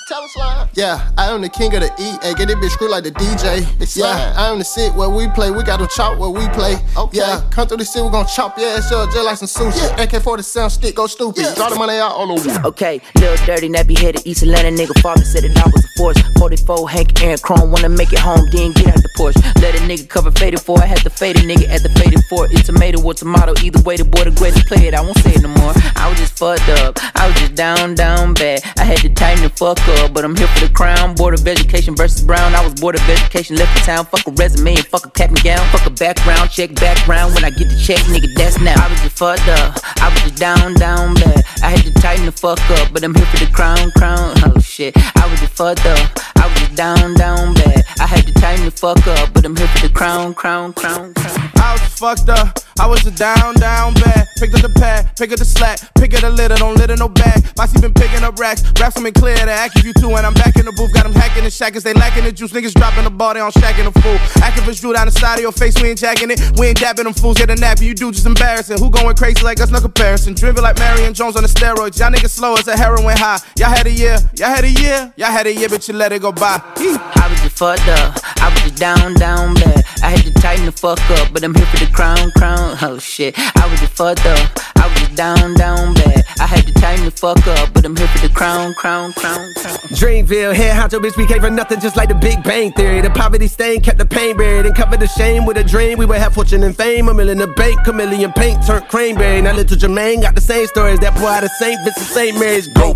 Tell 0.09 0.23
us 0.23 0.37
live. 0.37 0.71
Yeah, 0.73 1.11
I 1.27 1.35
am 1.35 1.41
the 1.41 1.49
king 1.49 1.75
of 1.75 1.81
the 1.81 1.91
E. 1.99 2.15
Hey, 2.23 2.35
get 2.35 2.51
it 2.51 2.59
bitch 2.59 2.71
screw 2.71 2.89
like 2.89 3.03
the 3.03 3.11
DJ. 3.11 3.67
It's 3.83 3.97
yeah, 3.97 4.33
I 4.37 4.49
am 4.49 4.59
the 4.59 4.65
sit 4.65 4.95
where 4.95 5.11
we 5.11 5.27
play. 5.31 5.51
We 5.51 5.65
got 5.65 5.79
to 5.79 5.89
chop 5.89 6.19
where 6.19 6.31
we 6.31 6.47
play. 6.51 6.77
Okay. 6.97 7.19
Yeah, 7.19 7.43
come 7.51 7.67
through 7.67 7.79
the 7.79 7.85
city, 7.85 8.05
we 8.05 8.13
gon' 8.13 8.29
chop 8.29 8.57
your 8.57 8.71
ass 8.71 8.93
up 8.93 9.11
just 9.11 9.25
like 9.25 9.37
some 9.37 9.49
sushi. 9.49 9.83
Yeah. 9.99 10.05
AK 10.05 10.23
47 10.23 10.71
stick, 10.71 10.95
go 10.95 11.09
stupid. 11.09 11.43
Yeah. 11.43 11.55
Draw 11.57 11.71
the 11.71 11.75
money 11.75 11.99
out 11.99 12.13
all 12.13 12.31
over. 12.31 12.69
Okay, 12.69 13.01
little 13.17 13.45
dirty, 13.45 13.69
nappy 13.69 13.99
headed 13.99 14.25
East 14.25 14.45
Atlanta 14.45 14.71
nigga. 14.71 14.97
Father 15.01 15.25
said 15.25 15.43
that 15.43 15.59
I 15.59 15.67
was 15.67 15.85
a 15.85 15.89
force. 15.99 16.17
44 16.39 16.89
Hank 16.91 17.21
Aaron 17.21 17.39
Chrome, 17.39 17.73
wanna 17.73 17.89
make 17.89 18.13
it 18.13 18.21
home, 18.21 18.47
then 18.53 18.71
get 18.71 18.87
out 18.87 19.03
the 19.03 19.11
Porsche. 19.19 19.43
Let 19.61 19.75
a 19.75 19.79
nigga 19.79 20.09
cover 20.09 20.31
faded 20.31 20.61
for. 20.61 20.81
I 20.81 20.87
had 20.87 20.99
to 20.99 21.11
fade 21.11 21.39
a 21.39 21.41
nigga 21.41 21.69
at 21.69 21.83
the 21.83 21.89
faded 21.89 22.23
for. 22.31 22.47
It's 22.53 22.67
tomato 22.67 23.03
or 23.03 23.15
tomato. 23.15 23.53
Either 23.65 23.83
way, 23.83 23.97
the 23.97 24.05
boy 24.05 24.23
the 24.23 24.31
greatest 24.31 24.69
play 24.69 24.87
it. 24.87 24.95
I 24.95 25.01
won't 25.01 25.19
say 25.19 25.35
it 25.35 25.43
no 25.43 25.49
more. 25.49 25.73
I 25.97 26.09
was 26.09 26.21
just 26.21 26.39
fucked 26.39 26.69
up. 26.69 26.99
I 27.17 27.27
was 27.27 27.35
just 27.41 27.57
down, 27.57 27.97
down 27.97 28.35
bad. 28.35 28.63
I 28.79 28.85
had 28.85 28.99
to 28.99 29.09
tighten 29.09 29.43
the 29.43 29.51
fuck 29.51 29.81
up, 29.99 30.15
but 30.15 30.25
I'm 30.25 30.37
here 30.37 30.47
for 30.47 30.69
the 30.69 30.73
crown. 30.73 31.16
Board 31.17 31.35
of 31.35 31.47
Education 31.47 31.97
versus 31.97 32.23
Brown. 32.23 32.55
I 32.55 32.63
was 32.65 32.75
board 32.75 32.95
of 32.95 33.09
education, 33.09 33.57
left 33.57 33.75
the 33.75 33.85
town. 33.85 34.07
Fuck 34.07 34.27
a 34.27 34.31
resume 34.33 34.77
and 34.77 34.87
fuck 34.87 35.05
a 35.05 35.11
cap 35.11 35.31
and 35.31 35.43
gown. 35.43 35.67
Fuck 35.71 35.87
a 35.87 35.91
background 35.91 36.51
check, 36.51 36.75
background. 36.75 37.35
When 37.35 37.45
I 37.45 37.51
get 37.51 37.69
the 37.69 37.79
check, 37.83 37.99
nigga, 38.07 38.33
that's 38.35 38.61
now. 38.61 38.75
I 38.77 38.89
was 38.89 39.01
just 39.01 39.19
fucked 39.19 39.49
up. 39.49 39.77
I 40.01 40.09
was 40.09 40.21
just 40.23 40.37
down, 40.37 40.75
down 40.75 41.15
bad. 41.15 41.45
I 41.63 41.71
had 41.71 41.85
to 41.85 41.93
tighten 42.01 42.27
the 42.27 42.33
fuck 42.33 42.61
up, 42.79 42.93
but 42.93 43.03
I'm 43.03 43.15
here 43.15 43.27
for 43.27 43.45
the 43.45 43.51
crown, 43.53 43.91
crown. 43.99 44.35
Oh 44.45 44.61
shit. 44.61 44.95
I 45.17 45.27
was 45.29 45.41
just 45.41 45.53
fucked 45.53 45.87
up. 45.87 45.99
I 46.37 46.47
was 46.47 46.59
just 46.61 46.75
down, 46.77 47.15
down 47.15 47.55
bad. 47.55 47.85
I 47.99 48.07
had 48.07 48.27
to 48.27 48.33
tighten 48.33 48.46
the 48.67 48.73
fuck 48.73 49.07
up, 49.07 49.33
but 49.33 49.45
I'm 49.45 49.55
here 49.55 49.69
for 49.69 49.87
the 49.87 49.95
crown, 49.95 50.35
crown, 50.35 50.73
crown, 50.73 51.15
crown. 51.15 51.43
I 51.57 51.73
was 51.73 51.83
fucked 51.99 52.29
up. 52.29 52.59
I 52.79 52.87
was 52.87 53.07
a 53.07 53.11
down, 53.11 53.55
down 53.55 53.95
bad. 53.95 54.27
Picked 54.37 54.55
up 54.55 54.61
the 54.61 54.69
pad, 54.69 55.09
pick 55.17 55.33
up 55.33 55.39
the 55.39 55.45
slack, 55.47 55.81
pick 55.95 56.13
up 56.13 56.21
the 56.21 56.29
litter, 56.29 56.57
don't 56.57 56.77
litter 56.77 56.97
no 56.97 57.09
bag. 57.09 57.43
Bossy 57.55 57.81
been 57.81 57.95
picking 57.95 58.23
up 58.23 58.39
racks, 58.39 58.63
raps 58.79 58.97
them 58.97 59.07
in 59.07 59.15
clear 59.15 59.35
to 59.35 59.51
act 59.51 59.79
if 59.79 59.85
you 59.85 59.95
two. 59.95 60.11
And 60.13 60.27
I'm 60.27 60.35
back 60.35 60.57
in 60.57 60.67
the 60.67 60.73
booth, 60.73 60.93
got 60.93 61.05
them 61.05 61.15
hacking 61.15 61.45
the 61.45 61.51
shackers, 61.51 61.83
they 61.83 61.95
lacking 61.95 62.25
the 62.25 62.33
juice. 62.33 62.53
Niggas 62.53 62.75
dropping 62.75 63.05
the 63.05 63.11
ball, 63.11 63.33
they 63.33 63.41
on 63.41 63.51
shacking 63.53 63.91
the 63.91 63.99
fool. 64.01 64.19
Activists 64.45 64.81
drew 64.81 64.93
down 64.93 65.07
the 65.07 65.13
side 65.13 65.37
of 65.37 65.41
your 65.41 65.53
face, 65.53 65.81
we 65.81 65.89
ain't 65.89 65.99
jacking 65.99 66.31
it. 66.31 66.41
We 66.59 66.67
ain't 66.69 66.79
dabbing 66.79 67.05
them 67.05 67.15
fools, 67.15 67.39
get 67.39 67.51
a 67.51 67.57
nap, 67.57 67.81
you 67.81 67.95
do 67.95 68.13
just 68.13 68.27
embarrassing. 68.27 68.79
Who 68.79 68.91
going 68.91 69.17
crazy 69.17 69.43
like 69.43 69.61
us, 69.61 69.71
no 69.71 69.81
comparison. 69.81 70.35
Driven 70.35 70.63
like 70.63 70.79
Marion 70.79 71.15
Jones 71.15 71.37
on 71.37 71.43
the 71.43 71.49
steroids. 71.49 71.99
Y'all 71.99 72.13
niggas 72.13 72.31
slow 72.31 72.55
as 72.57 72.69
a 72.69 72.77
heroin 72.77 73.17
high. 73.17 73.41
Y'all 73.57 73.71
had 73.71 73.87
a 73.87 73.93
year, 73.93 74.19
y'all 74.35 74.49
had 74.49 74.65
a 74.65 74.71
year, 74.71 75.13
y'all 75.17 75.33
had 75.33 75.47
a 75.47 75.55
year, 75.55 75.71
but 75.71 75.89
you 75.89 75.95
let 75.95 76.13
it 76.13 76.21
go 76.21 76.31
by. 76.31 76.61
I 76.77 77.29
was 77.31 77.41
just 77.41 77.57
fucked 77.57 77.89
up. 77.89 78.21
I 78.37 78.53
just 78.59 78.77
down, 78.77 79.15
down 79.15 79.55
bad. 79.55 79.85
I 80.03 80.11
had 80.11 80.25
to 80.25 80.33
tighten 80.35 80.67
the 80.67 80.73
fuck 80.73 81.01
up, 81.11 81.33
but 81.33 81.43
I'm 81.45 81.55
here 81.55 81.67
for 81.67 81.85
the 81.85 81.91
crown, 81.93 82.31
crown. 82.37 82.77
Oh 82.83 82.99
shit. 82.99 83.35
I 83.39 83.69
was 83.71 83.81
just 83.81 83.93
fucked 83.93 84.27
up. 84.27 84.51
I 84.77 84.89
was 84.89 85.09
down, 85.17 85.55
down 85.55 85.95
bad. 85.95 86.25
I 86.39 86.47
had 86.47 86.67
to 86.67 86.73
tighten 86.75 87.05
the 87.05 87.11
fuck 87.11 87.47
up, 87.47 87.73
but 87.73 87.85
I'm 87.85 87.97
here 87.97 88.09
for 88.09 88.27
the 88.27 88.33
crown, 88.33 88.75
crown, 88.75 89.13
crown, 89.13 89.53
crown. 89.55 89.77
Dreamville, 89.97 90.55
head 90.55 90.77
honcho 90.77 91.01
bitch, 91.01 91.17
we 91.17 91.27
came 91.27 91.41
for 91.41 91.51
nothing 91.51 91.81
just 91.81 91.97
like 91.97 92.09
the 92.09 92.15
Big 92.15 92.43
Bang 92.43 92.73
Theory. 92.73 93.01
The 93.01 93.11
poverty 93.11 93.49
stain 93.49 93.81
kept 93.81 93.99
the 93.99 94.07
pain 94.07 94.37
buried 94.37 94.67
and 94.67 94.75
covered 94.75 95.01
the 95.01 95.09
shame 95.09 95.47
with 95.47 95.57
a 95.57 95.65
dream. 95.65 95.99
We 95.99 96.07
would 96.07 96.19
have 96.19 96.35
fortune 96.35 96.63
and 96.63 96.77
fame, 96.77 97.09
a 97.09 97.15
million 97.15 97.41
in 97.41 97.49
the 97.49 97.55
bank, 97.55 97.85
chameleon 97.85 98.33
paint 98.33 98.65
turned 98.67 98.89
cranberry. 98.89 99.43
Now 99.43 99.55
little 99.55 99.77
Jermaine 99.77 100.23
got 100.23 100.35
the 100.35 100.41
same 100.41 100.67
stories. 100.67 101.01
that 101.01 101.15
boy 101.15 101.27
out 101.27 101.45
of 101.45 101.51
St. 101.51 101.79
Vincent 101.85 102.07
St. 102.07 102.39
Mary's. 102.39 102.69
Go. 102.69 102.95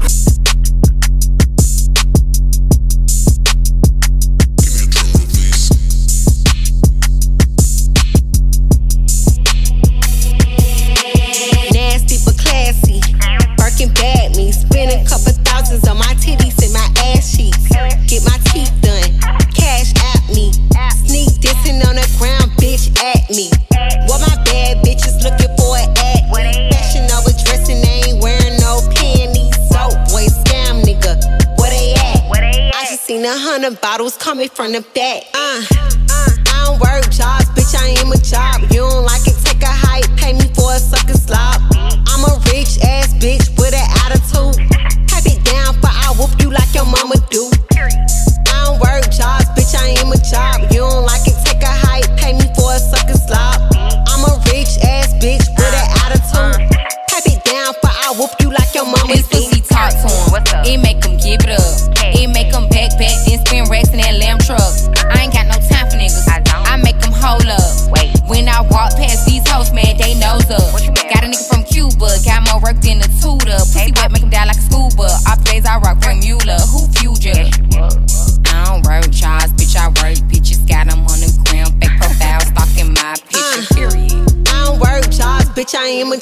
From 34.60 34.72
the 34.72 34.82
back. 34.94 35.09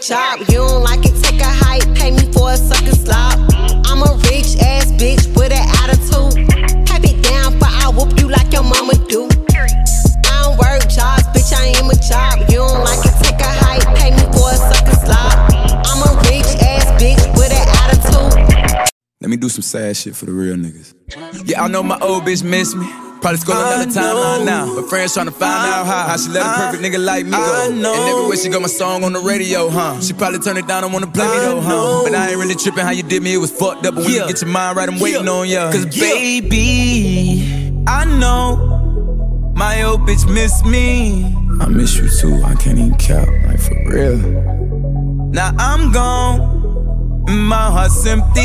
Job. 0.09 0.41
You 0.49 0.65
don't 0.65 0.83
like 0.83 1.05
it, 1.05 1.13
take 1.23 1.39
a 1.41 1.45
hike, 1.45 1.85
pay 1.95 2.11
me 2.11 2.33
for 2.33 2.53
a 2.53 2.57
sucker 2.57 2.97
slop. 2.97 3.39
I'm 3.85 4.01
a 4.01 4.17
rich 4.33 4.57
ass 4.57 4.91
bitch 4.97 5.37
with 5.37 5.53
an 5.53 5.67
attitude. 5.85 6.49
Pipe 6.89 7.05
it 7.05 7.23
down, 7.23 7.59
but 7.59 7.69
I 7.69 7.93
whoop 7.93 8.19
you 8.19 8.31
like 8.31 8.51
your 8.51 8.63
mama 8.63 8.95
do. 9.07 9.29
I 9.53 10.49
don't 10.49 10.57
work 10.57 10.89
jobs, 10.89 11.29
bitch. 11.37 11.53
I 11.53 11.77
am 11.77 11.91
a 11.91 11.99
job. 12.09 12.49
You 12.49 12.65
don't 12.65 12.85
like 12.85 13.05
it, 13.05 13.13
take 13.21 13.39
a 13.39 13.53
hike, 13.61 13.85
pay 13.99 14.11
me 14.13 14.25
for 14.33 14.49
a 14.49 14.57
sucker 14.57 14.97
slop. 15.05 15.53
I'm 15.85 16.01
a 16.01 16.11
rich 16.25 16.57
ass 16.65 16.89
bitch 16.97 17.21
with 17.37 17.53
an 17.53 17.69
attitude. 17.85 18.89
Let 19.21 19.29
me 19.29 19.37
do 19.37 19.51
some 19.51 19.63
sad 19.63 19.95
shit 19.95 20.17
for 20.17 20.25
the 20.25 20.33
real 20.33 20.57
niggas. 20.57 20.95
Yeah, 21.45 21.65
I 21.65 21.69
know 21.69 21.83
my 21.83 21.99
old 22.01 22.23
bitch 22.23 22.43
miss 22.43 22.75
me. 22.75 22.89
Probably 23.21 23.39
scroll 23.39 23.59
another 23.59 23.91
timeline 23.91 24.45
now. 24.45 24.75
But 24.75 24.89
friends 24.89 25.15
trying 25.15 25.27
to 25.27 25.33
find 25.33 25.73
out 25.73 25.87
how, 25.87 26.09
how 26.09 26.17
she 26.17 26.31
let 26.31 26.43
a 26.43 26.49
perfect 26.61 26.83
nigga 26.85 27.05
like 27.05 27.25
me 27.25 27.33
go. 27.33 27.67
And 27.69 27.85
everywhere 27.85 28.37
she 28.37 28.49
got 28.49 28.63
my 28.63 28.69
song 28.69 29.03
on 29.03 29.13
the 29.13 29.21
radio, 29.21 29.69
huh? 29.69 30.01
She 30.01 30.13
probably 30.13 30.39
turn 30.39 30.57
it 30.57 30.67
down 30.67 30.85
and 30.85 30.93
wanna 30.93 31.09
play 31.09 31.27
me 31.27 31.37
though, 31.39 31.61
huh? 31.61 32.03
But 32.05 32.15
I 32.15 32.31
ain't 32.31 32.39
really 32.39 32.55
tripping 32.55 32.85
how 32.85 32.91
you 32.91 33.03
did 33.03 33.23
me, 33.23 33.35
it 33.35 33.39
was 33.39 33.51
fucked 33.51 33.87
up. 33.87 33.95
But 33.97 34.05
when 34.05 34.13
you 34.13 34.27
get 34.27 34.41
your 34.41 34.51
mind 34.51 34.77
right, 34.77 34.89
I'm 34.89 35.01
waiting 35.01 35.29
on 35.29 35.49
ya. 35.49 35.71
Cause 35.73 35.87
baby, 35.99 37.83
I 37.89 38.05
know 38.05 39.53
my 39.57 39.83
old 39.83 40.03
bitch 40.03 40.33
miss 40.33 40.65
me. 40.65 41.25
I 41.61 41.67
miss 41.67 41.97
you 41.97 42.09
too, 42.09 42.41
I 42.45 42.55
can't 42.55 42.79
even 42.79 42.95
count, 42.99 43.29
like 43.47 43.59
for 43.59 43.75
real. 43.89 44.17
Now 45.33 45.53
I'm 45.59 45.91
gone, 45.93 46.88
my 47.29 47.71
heart's 47.71 48.07
empty. 48.07 48.41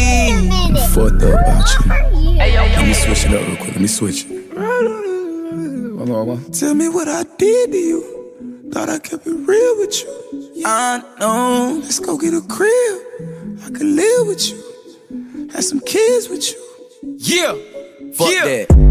I'm 0.52 0.76
fucked 0.91 1.24
up 1.24 1.39
about 1.39 1.69
you. 1.86 2.36
Let 2.38 2.88
me 2.88 2.93
switch 2.93 3.26
it 3.26 3.34
up 3.34 3.48
real 3.48 3.58
quick. 3.58 3.72
Let 3.72 3.82
me 3.82 3.88
switch 3.88 4.26
it. 4.28 4.52
Hold 4.58 4.88
on, 6.02 6.08
hold 6.08 6.30
on. 6.30 6.52
Tell 6.52 6.74
me 6.74 6.89
what 6.89 7.08
I 7.08 7.24
did 7.38 7.72
to 7.72 7.78
you. 7.78 8.69
Thought 8.72 8.89
I 8.89 9.00
kept 9.00 9.28
it 9.28 9.32
real 9.32 9.78
with 9.78 10.02
you. 10.02 10.63
I 10.65 11.02
know. 11.19 11.80
Let's 11.82 12.00
go 12.00 12.17
get 12.17 12.34
a 12.34 12.41
crib. 12.41 13.02
I 13.63 13.69
could 13.69 13.88
live 13.88 14.28
with 14.28 14.50
you. 14.50 15.50
Have 15.54 15.63
some 15.63 15.80
kids 15.80 16.28
with 16.30 16.52
you. 16.52 17.17
Yeah. 17.17 17.54
Fuck 18.13 18.30
that. 18.43 18.83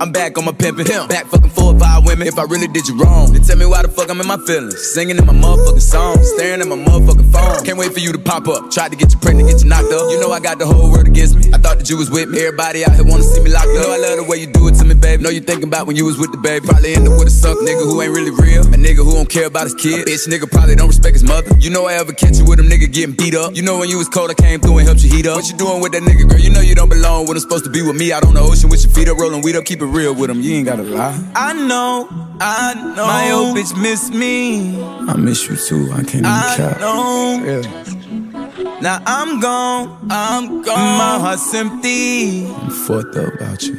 I'm 0.00 0.12
back 0.12 0.38
on 0.38 0.44
my 0.44 0.52
pimpin'. 0.52 0.86
Back 1.08 1.26
fucking 1.26 1.50
four 1.50 1.74
or 1.74 1.78
five 1.78 2.04
women. 2.06 2.26
If 2.26 2.38
I 2.38 2.44
really 2.44 2.68
did 2.68 2.88
you 2.88 2.96
wrong, 2.98 3.32
then 3.32 3.42
tell 3.42 3.56
me 3.56 3.66
why 3.66 3.82
the 3.82 3.88
fuck 3.88 4.10
I'm 4.10 4.20
in 4.20 4.26
my 4.26 4.38
feelings. 4.46 4.78
Singing 4.94 5.18
in 5.18 5.26
my 5.26 5.32
motherfucking 5.32 5.80
song, 5.80 6.16
staring 6.22 6.60
at 6.60 6.68
my 6.68 6.76
motherfucking 6.76 7.32
phone. 7.32 7.64
Can't 7.64 7.78
wait 7.78 7.92
for 7.92 8.00
you 8.00 8.12
to 8.12 8.18
pop 8.18 8.48
up. 8.48 8.70
Tried 8.70 8.90
to 8.92 8.96
get 8.96 9.12
you 9.12 9.18
pregnant, 9.18 9.48
get 9.48 9.62
you 9.62 9.68
knocked 9.68 9.92
up. 9.92 10.10
You 10.10 10.20
know 10.20 10.30
I 10.32 10.40
got 10.40 10.58
the 10.58 10.66
whole 10.66 10.90
world 10.90 11.06
against 11.06 11.36
me. 11.36 11.50
I 11.52 11.58
thought 11.58 11.78
that 11.78 11.90
you 11.90 11.96
was 11.96 12.10
with 12.10 12.28
me. 12.30 12.38
Everybody 12.38 12.84
out 12.84 12.94
here 12.94 13.04
wanna 13.04 13.22
see 13.22 13.40
me 13.40 13.50
locked 13.50 13.68
up. 13.68 13.74
You 13.74 13.80
know 13.80 13.92
I 13.92 13.98
love 13.98 14.16
the 14.18 14.24
way 14.24 14.38
you 14.38 14.46
do 14.46 14.68
it 14.68 14.74
to 14.80 14.84
me, 14.84 14.94
baby. 14.94 15.22
Know 15.22 15.30
you 15.30 15.40
thinking 15.40 15.68
about 15.68 15.86
when 15.86 15.96
you 15.96 16.04
was 16.04 16.18
with 16.18 16.32
the 16.32 16.38
baby. 16.38 16.66
Probably 16.66 16.94
end 16.94 17.08
up 17.08 17.18
with 17.18 17.28
a 17.28 17.34
suck 17.34 17.58
nigga 17.58 17.84
who 17.84 18.00
ain't 18.00 18.14
really 18.14 18.32
real. 18.32 18.62
A 18.62 18.78
nigga 18.78 19.04
who 19.04 19.12
don't 19.12 19.28
care 19.28 19.46
about 19.46 19.64
his 19.64 19.74
kid. 19.74 20.08
A 20.08 20.10
bitch 20.10 20.26
nigga 20.28 20.50
probably 20.50 20.74
don't 20.74 20.88
respect 20.88 21.14
his 21.14 21.24
mother. 21.24 21.52
You 21.58 21.70
know 21.70 21.86
I 21.86 21.94
ever 21.94 22.12
catch 22.12 22.38
you 22.38 22.44
with 22.44 22.58
him 22.60 22.68
nigga 22.72 22.90
getting 22.90 23.14
beat 23.14 23.34
up. 23.34 23.54
You 23.54 23.62
know 23.62 23.78
when 23.78 23.88
you 23.88 23.98
was 23.98 24.08
cold, 24.08 24.30
I 24.30 24.34
came 24.34 24.60
through 24.60 24.78
and 24.78 24.86
helped 24.88 25.02
you 25.04 25.10
heat 25.10 25.26
up. 25.26 25.36
What 25.36 25.50
you 25.50 25.56
doing 25.56 25.82
with 25.82 25.92
that 25.92 26.02
nigga, 26.02 26.28
girl? 26.28 26.40
You 26.40 26.50
know 26.50 26.60
you 26.60 26.74
don't 26.74 26.88
belong 26.88 27.26
when 27.26 27.36
I'm 27.36 27.44
supposed 27.44 27.64
to 27.64 27.70
be 27.70 27.82
with 27.82 27.96
me 27.96 28.12
out 28.12 28.24
on 28.24 28.34
the 28.34 28.40
ocean 28.40 28.70
with 28.70 28.82
your 28.84 28.92
feet 28.92 29.08
up, 29.08 29.18
rolling 29.18 29.42
weed 29.42 29.56
up. 29.56 29.64
Keep 29.64 29.81
it 29.82 29.86
real 29.86 30.14
with 30.14 30.30
him. 30.30 30.40
You 30.40 30.54
ain't 30.54 30.66
gotta 30.66 30.82
lie. 30.82 31.18
I 31.34 31.52
know, 31.52 32.08
I 32.40 32.74
know. 32.96 33.06
My 33.06 33.30
old 33.32 33.56
bitch 33.56 33.80
miss 33.80 34.10
me. 34.10 34.82
I 34.82 35.16
miss 35.16 35.48
you 35.48 35.56
too. 35.56 35.90
I 35.92 35.96
can't 36.02 36.14
even 36.14 36.26
I 36.26 36.54
count. 36.56 36.80
know. 36.80 37.42
Yeah. 37.44 38.80
Now 38.80 39.02
I'm 39.06 39.40
gone, 39.40 40.06
I'm 40.10 40.62
gone. 40.62 40.98
My 40.98 41.18
heart's 41.20 41.52
empty. 41.54 42.46
I'm 42.46 42.70
fucked 42.70 43.16
up 43.16 43.34
about 43.34 43.62
you. 43.62 43.76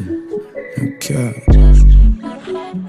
No 0.78 0.98
cap. 1.00 1.36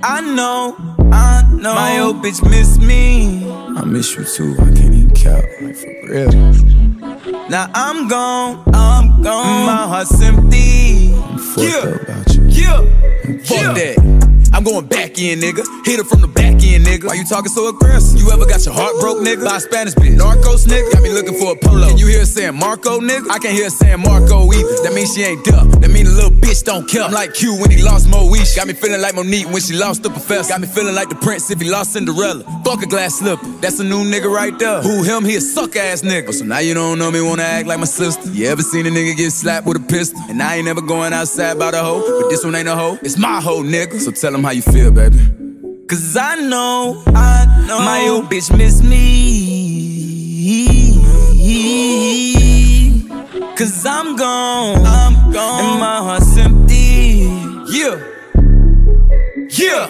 I 0.03 0.21
know, 0.21 0.77
I 1.13 1.43
know. 1.53 1.75
My 1.75 1.99
old 2.01 2.17
bitch 2.17 2.43
miss 2.49 2.79
me. 2.79 3.49
I 3.51 3.85
miss 3.85 4.15
you 4.17 4.25
too. 4.25 4.55
I 4.61 4.67
can't 4.75 4.95
even 4.95 5.11
count. 5.11 5.45
Like 5.63 5.77
for 5.77 5.93
real. 6.09 6.31
Now 7.49 7.71
I'm 7.75 8.09
gone, 8.09 8.63
I'm 8.75 9.23
gone. 9.23 9.67
My 9.67 9.87
heart's 9.89 10.21
empty. 10.23 11.13
I'm 11.15 11.39
fucked 11.39 11.87
up 11.87 12.09
you. 13.29 13.41
Yeah, 13.43 13.63
Fuck 13.63 13.77
that. 13.77 14.24
I'm 14.55 14.63
going 14.63 14.87
back 14.87 15.19
in, 15.19 15.41
nigga. 15.41 15.67
Hit 15.85 15.99
her 15.99 16.05
from 16.05 16.21
the 16.21 16.29
back 16.29 16.63
end, 16.63 16.87
nigga. 16.87 17.11
Why 17.11 17.15
you 17.15 17.25
talking 17.25 17.51
so 17.51 17.69
aggressive? 17.69 18.21
You 18.21 18.31
ever 18.31 18.47
got 18.47 18.65
your 18.65 18.73
heart 18.73 18.95
broke, 19.01 19.19
nigga? 19.19 19.45
By 19.45 19.57
a 19.57 19.61
Spanish 19.61 19.95
bitch. 19.95 20.15
Narcos, 20.15 20.71
nigga. 20.71 20.93
Got 20.93 21.03
me 21.03 21.11
looking 21.11 21.35
for 21.35 21.53
a 21.53 21.57
polo. 21.57 21.89
Can 21.89 21.99
you 21.99 22.07
hear 22.07 22.21
her 22.21 22.25
saying 22.25 22.55
Marco, 22.55 23.01
nigga? 23.01 23.29
I 23.31 23.41
can't 23.43 23.53
hear 23.53 23.65
her 23.65 23.75
saying 23.75 23.99
Marco 23.99 24.47
either. 24.53 24.83
That 24.87 24.93
means 24.95 25.13
she 25.13 25.25
ain't 25.25 25.45
duck. 25.45 25.67
That 25.83 25.91
mean 25.91 26.07
the 26.07 26.13
little 26.13 26.31
bitch 26.31 26.63
don't 26.63 26.89
care. 26.89 27.03
I'm 27.03 27.11
like 27.11 27.35
Q 27.35 27.59
when 27.59 27.73
he 27.73 27.83
lost 27.83 28.07
Moesha. 28.07 28.55
Got 28.55 28.69
me 28.69 28.75
feeling 28.75 29.01
like 29.03 29.17
Monique 29.17 29.51
when 29.51 29.61
she 29.61 29.75
lost 29.75 30.05
the 30.05 30.11
professor. 30.11 30.51
Got 30.51 30.61
me 30.61 30.69
feeling 30.69 30.95
like 30.95 31.09
the 31.09 31.17
prince 31.17 31.51
if 31.51 31.61
he 31.61 31.69
lost 31.69 31.93
Cinderella. 31.95 32.45
Fuck 32.65 32.81
a 32.81 32.87
glass 32.87 33.19
slipper. 33.19 33.45
That's 33.59 33.81
a 33.81 33.85
new 33.85 34.05
nigga 34.05 34.33
right 34.33 34.57
there. 34.57 34.83
Who 34.83 35.03
him? 35.03 35.25
He 35.25 35.35
a 35.35 35.41
suck 35.41 35.75
ass 35.75 36.03
nigga. 36.03 36.33
So 36.33 36.45
now 36.45 36.61
you 36.61 36.75
don't 36.75 37.01
know 37.01 37.11
me, 37.11 37.21
wanna 37.21 37.43
act 37.43 37.67
like 37.67 37.81
my 37.81 37.87
sister. 37.87 38.31
You 38.31 38.47
ever 38.47 38.63
seen 38.63 38.87
a 38.87 38.91
nigga 38.91 39.17
get 39.17 39.33
slapped 39.33 39.67
with 39.67 39.79
a 39.79 39.85
pistol? 39.85 40.21
And 40.29 40.41
I 40.41 40.57
ain't 40.57 40.67
never 40.67 40.81
going 40.81 41.13
outside 41.13 41.59
by 41.59 41.73
the 41.73 41.83
hoe. 41.83 42.23
But 42.23 42.31
this 42.31 42.45
one 42.45 42.55
ain't 42.55 42.69
a 42.69 42.77
hoe. 42.77 42.99
It's 43.03 43.19
my 43.19 43.41
hoe, 43.41 43.65
nigga. 43.65 43.99
So 44.01 44.13
tell 44.13 44.33
him 44.33 44.44
how 44.45 44.51
you 44.51 44.63
feel, 44.63 44.91
baby. 44.91 45.19
Cause 45.89 46.17
I 46.17 46.35
know, 46.37 47.03
I 47.07 47.65
know. 47.67 47.79
My 47.79 48.09
old 48.09 48.27
bitch 48.27 48.57
miss 48.57 48.83
me. 48.83 49.05
Cause 53.57 53.87
I'm 53.87 54.17
gone, 54.17 54.85
I'm 54.85 55.33
gone. 55.33 55.65
And 55.65 55.81
my 55.81 55.97
heart's 55.99 56.37
empty. 56.37 57.29
Yeah. 57.69 57.97
Yeah. 59.49 59.89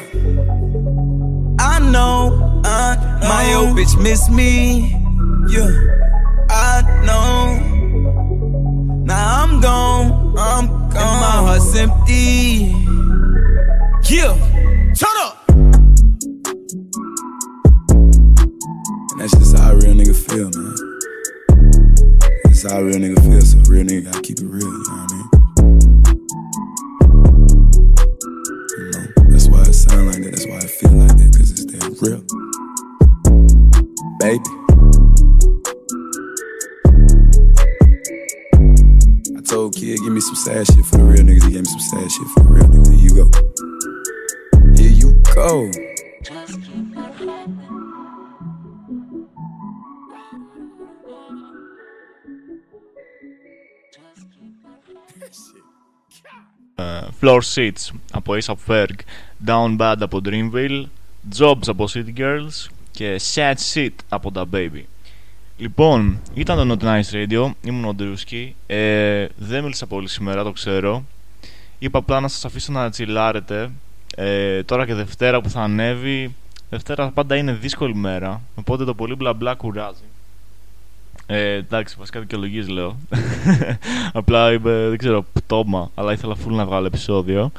I 1.58 1.78
know, 1.90 2.62
I 2.64 2.96
know. 3.20 3.28
My 3.28 3.54
old 3.54 3.76
bitch 3.76 4.00
miss 4.00 4.28
me. 4.30 4.90
Yeah. 5.48 5.70
I 6.50 6.82
know. 7.04 7.58
Now 9.04 9.42
I'm 9.42 9.60
gone, 9.60 10.36
I'm 10.38 10.66
gone. 10.68 10.96
And 10.96 11.20
my 11.20 11.36
heart's 11.46 11.74
empty. 11.76 12.83
Yeah. 14.06 14.34
Turn 14.94 15.16
up. 15.22 15.48
And 19.08 19.18
that's 19.18 19.32
just 19.32 19.56
how 19.56 19.72
a 19.72 19.76
real 19.76 19.94
nigga 19.94 20.14
feel, 20.14 20.50
man. 20.54 20.74
That's 22.44 22.70
how 22.70 22.80
a 22.80 22.84
real 22.84 22.98
nigga 22.98 23.18
feel, 23.24 23.40
so 23.40 23.58
real 23.70 23.84
nigga 23.84 24.04
gotta 24.04 24.20
keep 24.20 24.40
it 24.40 24.46
real, 24.46 24.60
you 24.60 24.70
know 24.70 24.78
what 24.94 25.10
I 25.10 25.14
mean? 25.14 25.28
You 28.76 28.84
know, 28.92 29.06
that's 29.30 29.48
why 29.48 29.62
it 29.62 29.72
sound 29.72 30.06
like 30.06 30.22
that, 30.22 30.30
that's 30.32 30.46
why 30.46 30.58
I 30.58 30.66
feel 30.66 30.92
like 30.92 31.16
that, 31.16 31.32
cause 31.36 31.50
it's 31.50 31.64
that 31.64 31.96
real. 32.02 32.20
Baby. 34.20 34.50
I 39.36 39.40
told 39.42 39.74
kid, 39.74 39.98
give 40.04 40.12
me 40.12 40.20
some 40.20 40.36
sad 40.36 40.66
shit 40.66 40.84
for 40.84 40.98
the 40.98 41.04
real 41.04 41.24
niggas, 41.24 41.44
he 41.46 41.52
gave 41.52 41.62
me 41.62 41.70
some 41.70 41.80
sad 41.80 42.12
shit 42.12 42.28
for 42.28 42.40
the 42.40 42.50
real 42.50 42.64
niggas. 42.64 42.92
Here 42.94 43.08
you 43.08 43.14
go. 43.24 43.53
Here 45.34 45.42
you 45.42 45.48
go. 45.48 45.68
Ε, 56.74 57.00
Floor 57.20 57.40
Seats 57.54 57.90
από 58.12 58.32
A$AP 58.34 58.54
Ferg, 58.66 58.94
Down 59.46 59.76
Bad 59.78 59.96
από 60.00 60.20
Dreamville, 60.24 60.84
Jobs 61.38 61.66
από 61.66 61.86
City 61.94 62.18
Girls 62.18 62.70
και 62.90 63.20
Sad 63.34 63.54
Shit 63.74 63.90
από 64.08 64.30
Da 64.34 64.44
Baby. 64.52 64.82
Λοιπόν, 65.56 66.20
ήταν 66.34 66.68
το 66.68 66.76
Not 66.80 66.84
Nice 66.84 67.12
Radio, 67.12 67.50
ήμουν 67.64 67.84
ο 67.84 67.94
Ντρούσκι, 67.94 68.56
ε, 68.66 69.26
δεν 69.36 69.62
μίλησα 69.62 69.86
πολύ 69.86 70.08
σήμερα, 70.08 70.42
το 70.42 70.52
ξέρω. 70.52 71.04
Είπα 71.78 71.98
απλά 71.98 72.20
να 72.20 72.28
σας 72.28 72.44
αφήσω 72.44 72.72
να 72.72 72.90
τσιλάρετε. 72.90 73.70
Ε, 74.14 74.62
τώρα 74.62 74.86
και 74.86 74.94
Δευτέρα 74.94 75.40
που 75.40 75.48
θα 75.50 75.60
ανέβει, 75.60 76.34
Δευτέρα 76.70 77.10
πάντα 77.10 77.36
είναι 77.36 77.52
δύσκολη 77.52 77.94
μέρα, 77.94 78.40
οπότε 78.54 78.84
το 78.84 78.94
πολύ 78.94 79.14
μπλα 79.14 79.32
μπλα 79.32 79.54
κουράζει. 79.54 80.04
Ε, 81.26 81.52
εντάξει, 81.52 81.96
βασικά 81.98 82.20
δικαιολογίες 82.20 82.68
λέω. 82.68 82.96
Απλά 84.12 84.52
είμαι, 84.52 84.88
δεν 84.88 84.98
ξέρω, 84.98 85.24
πτώμα, 85.32 85.90
αλλά 85.94 86.12
ήθελα 86.12 86.34
full 86.34 86.52
να 86.52 86.66
βγάλω 86.66 86.86
επεισόδιο. 86.86 87.52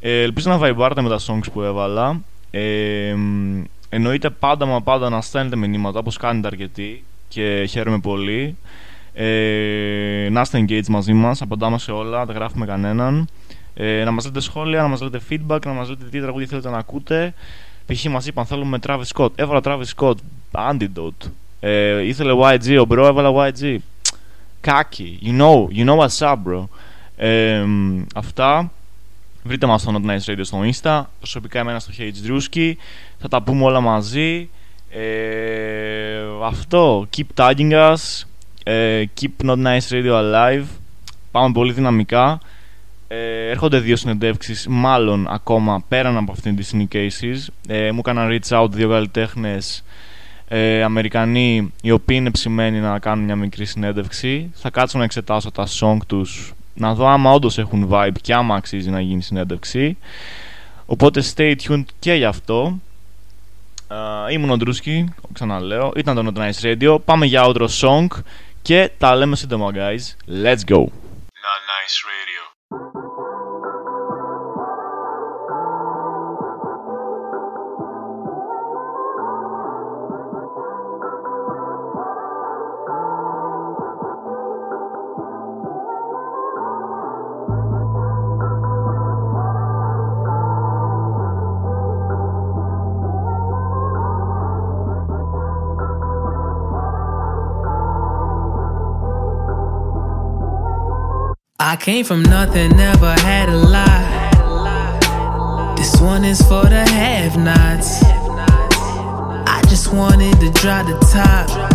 Ε, 0.00 0.22
ελπίζω 0.22 0.50
να 0.50 0.58
βαϊμπάρετε 0.58 1.02
με 1.02 1.08
τα 1.08 1.18
songs 1.18 1.52
που 1.52 1.62
έβαλα. 1.62 2.20
Ε, 2.50 3.14
μ, 3.16 3.62
εννοείται 3.88 4.30
πάντα 4.30 4.66
μα 4.66 4.82
πάντα 4.82 5.08
να 5.08 5.20
στέλνετε 5.20 5.56
μηνύματα 5.56 5.98
όπως 5.98 6.16
κάνετε 6.16 6.46
αρκετοί 6.46 7.04
και 7.28 7.66
χαίρομαι 7.68 7.98
πολύ. 7.98 8.56
Ε, 9.14 10.28
να 10.30 10.40
είστε 10.40 10.64
engaged 10.68 10.86
μαζί 10.88 11.12
μας, 11.12 11.42
απαντάμε 11.42 11.78
σε 11.78 11.92
όλα, 11.92 12.24
δεν 12.24 12.34
γράφουμε 12.34 12.66
κανέναν. 12.66 13.28
Ε, 13.82 14.04
να 14.04 14.10
μας 14.10 14.24
λέτε 14.24 14.40
σχόλια, 14.40 14.82
να 14.82 14.88
μας 14.88 15.00
λέτε 15.00 15.20
feedback, 15.30 15.58
να 15.64 15.72
μας 15.72 15.88
λέτε 15.88 16.04
τι 16.04 16.20
τραγούδια 16.20 16.46
θέλετε 16.46 16.70
να 16.70 16.78
ακούτε. 16.78 17.34
Π.χ. 17.86 18.04
μας 18.04 18.26
είπαν 18.26 18.46
θέλουμε 18.46 18.78
Travis 18.86 19.02
Scott. 19.14 19.30
Έβαλα 19.34 19.60
Travis 19.64 19.84
Scott, 19.96 20.14
Antidote. 20.52 21.30
Ε, 21.60 22.02
ήθελε 22.02 22.32
YG 22.32 22.80
ο 22.80 22.86
bro, 22.90 23.04
έβαλα 23.04 23.52
YG. 23.54 23.76
Κάκι, 24.60 25.18
you 25.22 25.40
know, 25.40 25.66
you 25.76 25.88
know 25.88 25.98
what's 25.98 26.28
up 26.28 26.36
bro. 26.46 26.64
Ε, 27.16 27.62
μ, 27.66 28.02
αυτά. 28.14 28.70
Βρείτε 29.42 29.66
μας 29.66 29.80
στο 29.80 29.92
Not 29.94 30.10
Nice 30.10 30.30
Radio 30.30 30.40
στο 30.42 30.60
Insta. 30.64 31.02
Προσωπικά 31.18 31.58
εμένα 31.58 31.78
στο 31.78 31.92
H 31.98 32.28
Drewski. 32.28 32.72
Θα 33.18 33.28
τα 33.28 33.42
πούμε 33.42 33.64
όλα 33.64 33.80
μαζί. 33.80 34.48
Ε, 34.90 36.22
αυτό. 36.44 37.08
Keep 37.16 37.44
tagging 37.44 37.72
us. 37.72 38.24
Ε, 38.62 39.04
keep 39.20 39.46
Not 39.46 39.56
Nice 39.56 39.88
Radio 39.90 40.12
alive. 40.12 40.64
Πάμε 41.30 41.52
πολύ 41.52 41.72
δυναμικά. 41.72 42.40
Ε, 43.12 43.48
έρχονται 43.48 43.78
δύο 43.78 43.96
συνεντεύξεις, 43.96 44.66
μάλλον 44.68 45.26
ακόμα 45.30 45.84
πέραν 45.88 46.16
από 46.16 46.32
αυτήν 46.32 46.56
τη 46.56 46.68
Sneak 46.72 47.08
Ε, 47.68 47.92
μου 47.92 47.98
έκαναν 47.98 48.28
reach 48.30 48.60
out 48.60 48.70
δύο 48.70 48.88
καλλιτέχνες 48.88 49.84
ε, 50.48 50.82
Αμερικανοί, 50.82 51.72
οι 51.82 51.90
οποίοι 51.90 52.16
είναι 52.20 52.30
ψημένοι 52.30 52.80
να 52.80 52.98
κάνουν 52.98 53.24
μια 53.24 53.36
μικρή 53.36 53.64
συνέντευξη. 53.64 54.50
Θα 54.54 54.70
κάτσω 54.70 54.98
να 54.98 55.04
εξετάσω 55.04 55.50
τα 55.50 55.66
song 55.80 55.96
τους, 56.06 56.54
να 56.74 56.94
δω 56.94 57.06
άμα 57.06 57.32
όντως 57.32 57.58
έχουν 57.58 57.88
vibe 57.90 58.16
και 58.22 58.34
άμα 58.34 58.54
αξίζει 58.54 58.90
να 58.90 59.00
γίνει 59.00 59.22
συνέντευξη. 59.22 59.96
Οπότε 60.86 61.22
stay 61.34 61.54
tuned 61.68 61.84
και 61.98 62.12
γι' 62.12 62.24
αυτό. 62.24 62.78
Ε, 63.88 64.32
ήμουν 64.32 64.50
ο 64.50 64.56
Ντρούσκι, 64.56 65.14
ξαναλέω. 65.32 65.92
Ήταν 65.96 66.14
το 66.14 66.32
Not 66.34 66.40
Nice 66.40 66.62
Radio. 66.62 66.98
Πάμε 67.04 67.26
για 67.26 67.44
outro 67.46 67.68
song 67.80 68.06
και 68.62 68.90
τα 68.98 69.14
λέμε 69.16 69.36
σύντομα, 69.36 69.70
guys. 69.74 70.32
Let's 70.44 70.64
go! 70.72 70.80
Not 71.46 71.60
nice 71.72 71.96
radio. 72.10 72.29
Came 101.80 102.04
from 102.04 102.22
nothing, 102.24 102.76
never 102.76 103.10
had 103.20 103.48
a 103.48 103.56
lot. 103.56 104.28
This 105.78 105.98
one 105.98 106.24
is 106.26 106.42
for 106.42 106.64
the 106.64 106.84
have 106.86 107.38
nots. 107.38 108.02
I 108.04 109.62
just 109.66 109.90
wanted 109.90 110.38
to 110.40 110.50
drop 110.60 110.86
the 110.86 110.98
top. 111.10 111.69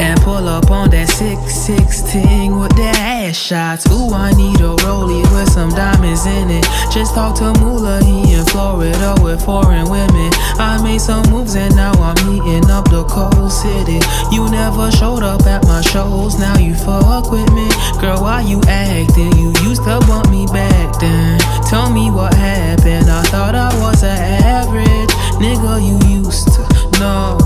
And 0.00 0.20
pull 0.20 0.48
up 0.48 0.70
on 0.70 0.90
that 0.90 1.08
616 1.08 2.58
with 2.58 2.74
that 2.76 2.98
ass 2.98 3.36
shots. 3.36 3.86
Ooh, 3.90 4.10
I 4.12 4.32
need 4.32 4.60
a 4.60 4.74
rollie 4.82 5.22
with 5.32 5.48
some 5.50 5.70
diamonds 5.70 6.26
in 6.26 6.50
it. 6.50 6.64
Just 6.92 7.14
talk 7.14 7.36
to 7.38 7.52
Moolah, 7.60 8.02
he 8.04 8.34
in 8.34 8.44
Florida 8.46 9.14
with 9.22 9.44
foreign 9.44 9.88
women. 9.88 10.30
I 10.58 10.80
made 10.82 11.00
some 11.00 11.22
moves 11.30 11.54
and 11.54 11.74
now 11.76 11.92
I'm 11.92 12.18
meeting 12.26 12.70
up 12.70 12.90
the 12.90 13.04
cold 13.04 13.52
city. 13.52 14.00
You 14.34 14.50
never 14.50 14.90
showed 14.90 15.22
up 15.22 15.46
at 15.46 15.64
my 15.64 15.80
shows, 15.80 16.38
now 16.38 16.58
you 16.58 16.74
fuck 16.74 17.30
with 17.30 17.50
me. 17.52 17.68
Girl, 18.00 18.20
why 18.20 18.42
you 18.42 18.60
acting? 18.66 19.32
You 19.38 19.52
used 19.62 19.84
to 19.84 20.00
bump 20.06 20.30
me 20.30 20.46
back 20.46 20.98
then. 21.00 21.38
Tell 21.68 21.90
me 21.92 22.10
what 22.10 22.34
happened. 22.34 23.10
I 23.10 23.22
thought 23.24 23.54
I 23.54 23.72
was 23.80 24.02
an 24.02 24.18
average 24.42 25.10
nigga 25.38 25.80
you 25.80 25.96
used 26.18 26.48
to 26.54 26.62
know. 26.98 27.38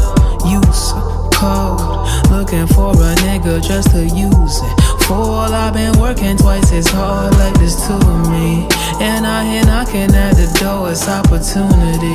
Use 0.47 0.93
code. 1.39 1.98
Looking 2.31 2.67
for 2.69 2.93
a 2.93 3.15
nigga 3.25 3.63
just 3.67 3.91
to 3.93 4.05
use 4.05 4.61
it. 4.63 4.81
For 5.07 5.15
all 5.15 5.53
I've 5.53 5.73
been 5.75 5.99
working 5.99 6.37
twice 6.37 6.73
as 6.73 6.87
hard 6.89 7.35
like 7.37 7.55
this 7.59 7.75
to 7.87 7.99
me. 8.31 8.69
And 9.01 9.27
I 9.27 9.45
hear 9.51 9.65
knocking 9.65 10.15
at 10.15 10.35
the 10.35 10.47
door, 10.61 10.91
it's 10.91 11.09
opportunity. 11.09 12.15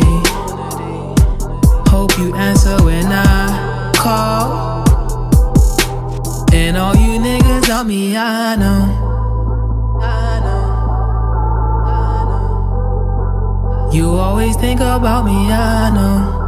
Hope 1.90 2.18
you 2.18 2.34
answer 2.36 2.78
when 2.84 3.06
I 3.08 3.92
call. 3.96 4.84
And 6.54 6.78
all 6.78 6.96
you 6.96 7.20
niggas 7.20 7.70
on 7.74 7.88
me, 7.88 8.16
I 8.16 8.56
know. 8.56 9.12
You 13.94 14.10
always 14.16 14.56
think 14.56 14.80
about 14.80 15.24
me, 15.26 15.52
I 15.52 15.92
know. 15.94 16.43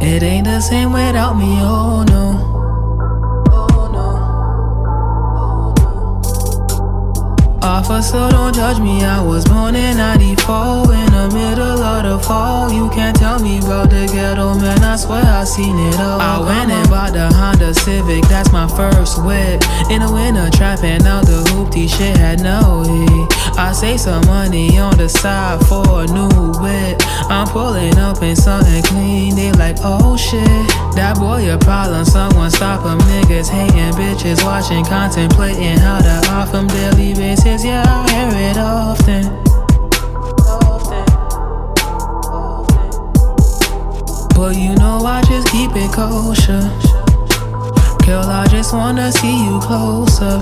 It 0.00 0.22
ain't 0.22 0.46
the 0.46 0.60
same 0.60 0.92
without 0.92 1.36
me, 1.36 1.58
oh 1.60 2.04
no. 2.08 2.58
Officer, 7.60 8.28
don't 8.30 8.54
judge 8.54 8.78
me. 8.80 9.04
I 9.04 9.20
was 9.20 9.44
born 9.44 9.74
in 9.74 9.96
94 9.96 10.94
in 10.94 11.07
the 11.18 11.34
middle 11.34 11.82
of 11.82 12.02
the 12.04 12.18
fall. 12.26 12.70
You 12.70 12.88
can't 12.90 13.16
tell 13.16 13.38
me 13.40 13.58
about 13.58 13.90
the 13.90 14.06
ghetto, 14.06 14.54
man. 14.54 14.82
I 14.82 14.96
swear 14.96 15.24
I 15.24 15.44
seen 15.44 15.76
it 15.78 15.98
all. 15.98 16.20
I 16.20 16.38
went 16.38 16.70
and 16.70 16.88
bought 16.88 17.12
the 17.12 17.26
Honda 17.34 17.74
Civic, 17.74 18.22
that's 18.28 18.52
my 18.52 18.68
first 18.68 19.24
whip. 19.24 19.62
In 19.90 20.02
the 20.02 20.10
winter, 20.12 20.48
trapping 20.56 21.02
out 21.06 21.26
the 21.26 21.42
hoopty 21.50 21.88
shit 21.88 22.16
had 22.16 22.40
no 22.40 22.84
heat. 22.86 23.26
I 23.58 23.72
save 23.72 24.00
some 24.00 24.24
money 24.26 24.78
on 24.78 24.96
the 24.96 25.08
side 25.08 25.60
for 25.66 25.82
a 26.02 26.06
new 26.06 26.52
whip. 26.62 27.02
I'm 27.26 27.46
pulling 27.48 27.98
up 27.98 28.22
in 28.22 28.36
something 28.36 28.82
clean. 28.84 29.34
They 29.34 29.50
like, 29.52 29.76
oh 29.82 30.16
shit. 30.16 30.46
That 30.94 31.16
boy 31.18 31.50
a 31.50 31.58
problem, 31.58 32.04
someone 32.04 32.50
stop 32.50 32.86
him. 32.86 32.98
Niggas 33.10 33.48
hating 33.48 33.94
bitches, 33.98 34.44
watching, 34.44 34.84
contemplating 34.84 35.78
how 35.78 35.98
to 35.98 36.30
off 36.30 36.52
them 36.52 36.66
daily 36.68 37.14
basis. 37.14 37.64
Yeah, 37.64 37.82
I 37.86 38.10
hear 38.10 38.50
it 38.50 38.56
often. 38.58 39.47
But 44.38 44.54
you 44.56 44.72
know 44.76 44.98
I 45.04 45.20
just 45.22 45.48
keep 45.48 45.72
it 45.74 45.90
kosher. 45.92 46.62
Girl, 48.06 48.22
I 48.22 48.46
just 48.48 48.72
wanna 48.72 49.10
see 49.10 49.44
you 49.44 49.58
closer 49.58 50.38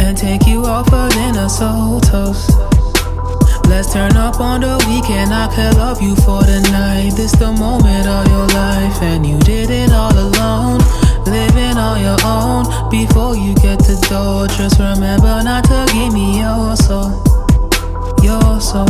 and 0.00 0.16
take 0.16 0.46
you 0.46 0.64
off 0.64 0.90
of 0.90 1.12
dinner 1.12 1.50
so 1.50 2.00
toast. 2.02 2.50
Let's 3.68 3.92
turn 3.92 4.16
up 4.16 4.40
on 4.40 4.62
the 4.62 4.82
weekend. 4.88 5.34
I 5.34 5.46
could 5.54 5.76
love 5.76 6.00
you 6.00 6.16
for 6.16 6.42
the 6.42 6.60
night. 6.72 7.12
This 7.14 7.32
the 7.32 7.52
moment 7.52 8.06
of 8.08 8.26
your 8.28 8.46
life, 8.56 9.02
and 9.02 9.26
you 9.26 9.38
did 9.40 9.68
it 9.68 9.92
all 9.92 10.16
alone. 10.16 10.80
Living 11.26 11.76
on 11.76 12.00
your 12.00 12.16
own 12.24 12.64
before 12.90 13.36
you 13.36 13.54
get 13.56 13.78
the 13.80 14.00
door. 14.08 14.48
Just 14.48 14.80
remember 14.80 15.42
not 15.44 15.64
to 15.64 15.84
give 15.92 16.14
me 16.14 16.38
your 16.40 16.74
soul, 16.76 17.12
your 18.22 18.58
soul, 18.58 18.88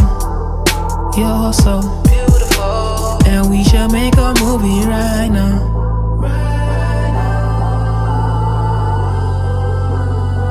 your 1.18 1.52
soul. 1.52 2.03
And 3.26 3.50
we 3.50 3.64
should 3.64 3.90
make 3.90 4.16
a 4.16 4.34
movie 4.40 4.86
right 4.86 5.28
now. 5.28 5.72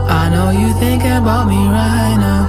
I 0.09 0.29
know 0.29 0.49
you 0.51 0.73
thinking 0.79 1.17
about 1.23 1.47
me 1.47 1.57
right 1.67 2.17
now. 2.17 2.43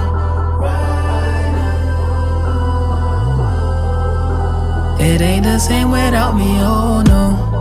It 4.99 5.21
ain't 5.21 5.43
the 5.43 5.59
same 5.59 5.91
without 5.91 6.35
me, 6.35 6.59
oh 6.61 7.03
no. 7.05 7.54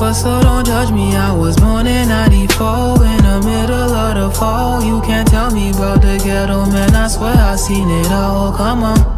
Officer, 0.00 0.40
don't 0.42 0.64
judge 0.64 0.92
me. 0.92 1.16
I 1.16 1.32
was 1.32 1.56
born 1.56 1.88
in 1.88 2.06
94 2.06 3.04
in 3.04 3.16
the 3.16 3.42
middle 3.44 3.90
of 3.90 4.14
the 4.14 4.30
fall. 4.30 4.80
You 4.80 5.00
can't 5.00 5.26
tell 5.26 5.50
me 5.50 5.70
about 5.70 6.02
the 6.02 6.20
ghetto, 6.24 6.66
man. 6.66 6.94
I 6.94 7.08
swear 7.08 7.34
I 7.34 7.56
seen 7.56 7.90
it 7.90 8.06
all. 8.12 8.52
Come 8.52 8.84
on. 8.84 9.17